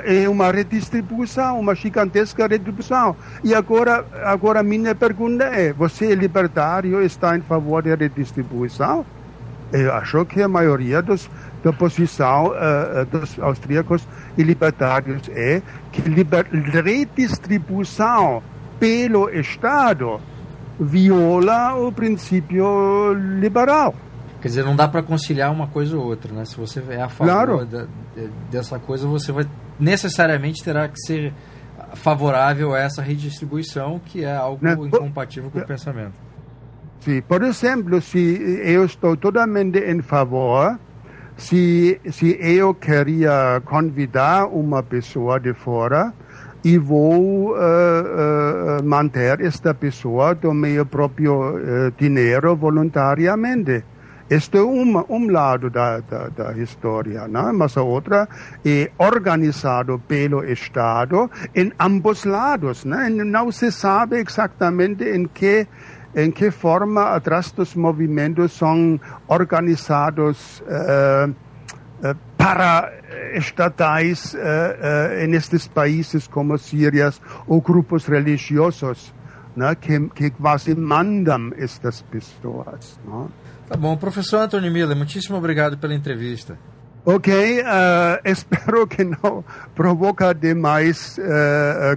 É 0.04 0.28
uma 0.28 0.52
redistribuição, 0.52 1.58
uma 1.58 1.74
gigantesca 1.74 2.46
redistribuição. 2.46 3.16
E 3.42 3.52
agora, 3.52 4.04
agora 4.22 4.62
minha 4.62 4.94
pergunta 4.94 5.44
é: 5.44 5.72
você 5.72 6.12
é 6.12 6.14
libertário, 6.14 7.02
está 7.02 7.36
em 7.36 7.40
favor 7.40 7.82
da 7.82 7.94
redistribuição? 7.96 9.04
Eu 9.72 9.92
acho 9.94 10.24
que 10.26 10.42
a 10.42 10.48
maioria 10.48 11.00
dos, 11.00 11.30
da 11.64 11.70
oposição 11.70 12.48
uh, 12.48 13.06
dos 13.06 13.38
austríacos 13.38 14.06
e 14.36 14.42
libertários 14.42 15.28
é 15.30 15.62
que 15.90 16.02
liber, 16.02 16.46
redistribuição 16.50 18.42
pelo 18.78 19.30
Estado 19.30 20.20
viola 20.78 21.74
o 21.74 21.90
princípio 21.92 23.14
liberal. 23.14 23.94
Quer 24.40 24.48
dizer, 24.48 24.64
não 24.64 24.74
dá 24.74 24.88
para 24.88 25.02
conciliar 25.02 25.52
uma 25.52 25.68
coisa 25.68 25.96
ou 25.96 26.04
outra, 26.04 26.32
né? 26.32 26.44
Se 26.44 26.56
você 26.56 26.82
é 26.90 27.00
a 27.00 27.08
favor 27.08 27.32
claro. 27.32 27.64
da, 27.64 27.86
dessa 28.50 28.78
coisa, 28.78 29.06
você 29.06 29.30
vai 29.30 29.46
necessariamente 29.78 30.62
terá 30.64 30.88
que 30.88 30.98
ser 30.98 31.32
favorável 31.94 32.74
a 32.74 32.80
essa 32.80 33.00
redistribuição, 33.00 34.00
que 34.04 34.24
é 34.24 34.34
algo 34.34 34.64
né? 34.64 34.72
incompatível 34.72 35.50
com 35.50 35.60
o 35.60 35.66
pensamento. 35.66 36.14
Por 37.26 37.42
exemplo, 37.42 38.00
se 38.00 38.60
eu 38.64 38.84
estou 38.84 39.16
totalmente 39.16 39.78
em 39.78 40.00
favor, 40.02 40.78
se, 41.36 42.00
se 42.10 42.38
eu 42.40 42.74
queria 42.74 43.60
convidar 43.64 44.46
uma 44.46 44.82
pessoa 44.82 45.40
de 45.40 45.52
fora 45.52 46.12
e 46.64 46.78
vou 46.78 47.50
uh, 47.50 47.56
uh, 47.56 48.84
manter 48.84 49.40
esta 49.40 49.74
pessoa 49.74 50.34
do 50.34 50.54
meu 50.54 50.86
próprio 50.86 51.56
uh, 51.56 51.92
dinheiro 51.98 52.54
voluntariamente. 52.54 53.84
Este 54.30 54.56
é 54.56 54.62
um, 54.62 55.04
um 55.10 55.30
lado 55.30 55.68
da, 55.68 55.98
da, 56.00 56.28
da 56.28 56.52
história, 56.56 57.28
né? 57.28 57.52
mas 57.52 57.76
a 57.76 57.82
outra 57.82 58.26
é 58.64 58.90
organizado 58.96 59.98
pelo 60.08 60.42
Estado 60.44 61.30
em 61.54 61.70
ambos 61.78 62.24
lados. 62.24 62.84
Né? 62.86 63.10
Não 63.10 63.52
se 63.52 63.70
sabe 63.70 64.24
exatamente 64.26 65.04
em 65.04 65.26
que 65.26 65.66
em 66.14 66.30
que 66.30 66.50
forma 66.50 67.14
atrás 67.14 67.50
dos 67.52 67.74
movimentos 67.74 68.52
são 68.52 69.00
organizados 69.26 70.60
uh, 70.60 71.30
uh, 71.30 72.16
para 72.36 72.92
estatais 73.34 74.34
uh, 74.34 75.26
nestes 75.28 75.66
países 75.66 76.26
como 76.26 76.58
Síria 76.58 77.12
ou 77.46 77.60
grupos 77.60 78.06
religiosos 78.06 79.14
né, 79.56 79.74
que, 79.74 80.08
que 80.10 80.30
quase 80.30 80.74
mandam 80.74 81.52
estas 81.56 82.02
pessoas. 82.02 82.98
Né? 83.06 83.26
Tá 83.68 83.76
bom. 83.76 83.96
Professor 83.96 84.40
Antônio 84.40 84.70
Miller, 84.70 84.96
muitíssimo 84.96 85.38
obrigado 85.38 85.78
pela 85.78 85.94
entrevista. 85.94 86.58
Ok, 87.04 87.34
espero 88.24 88.86
que 88.86 89.02
não 89.02 89.44
provoque 89.74 90.34
demais 90.34 91.18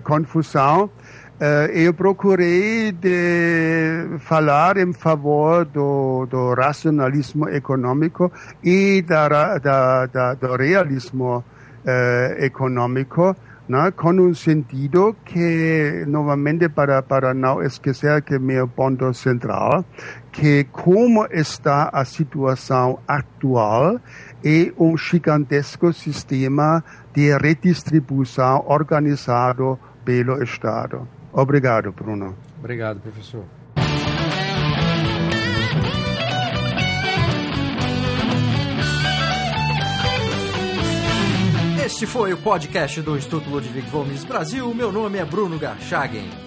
confusão. 0.03 0.89
Uh, 1.35 1.67
eu 1.73 1.93
procurei 1.93 2.93
de 2.93 4.17
falar 4.19 4.77
em 4.77 4.93
favor 4.93 5.65
do, 5.65 6.25
do 6.27 6.53
racionalismo 6.53 7.49
econômico 7.49 8.31
e 8.63 9.01
da, 9.01 9.57
da, 9.57 10.05
da 10.05 10.33
do 10.33 10.55
realismo 10.55 11.43
uh, 11.83 12.41
econômico, 12.41 13.35
né, 13.67 13.91
com 13.91 14.11
um 14.11 14.33
sentido 14.33 15.13
que, 15.25 16.05
novamente, 16.07 16.69
para, 16.69 17.01
para 17.01 17.33
não 17.33 17.61
esquecer 17.61 18.21
que 18.21 18.39
meu 18.39 18.65
ponto 18.69 19.13
central, 19.13 19.83
que 20.31 20.63
como 20.71 21.27
está 21.31 21.89
a 21.91 22.05
situação 22.05 22.99
atual 23.05 23.99
é 24.41 24.71
um 24.79 24.95
gigantesco 24.95 25.91
sistema 25.91 26.81
de 27.13 27.35
redistribuição 27.37 28.63
organizado 28.67 29.77
pelo 30.05 30.41
Estado. 30.41 31.05
Obrigado, 31.37 31.91
Bruno. 31.91 32.33
Obrigado, 32.57 33.01
professor. 33.01 33.43
Este 41.85 42.07
foi 42.07 42.31
o 42.31 42.37
podcast 42.37 43.01
do 43.01 43.17
Instituto 43.17 43.49
Ludwig 43.49 43.89
Gomes 43.89 44.23
Brasil. 44.23 44.73
Meu 44.73 44.93
nome 44.93 45.19
é 45.19 45.25
Bruno 45.25 45.59
Garchagen. 45.59 46.44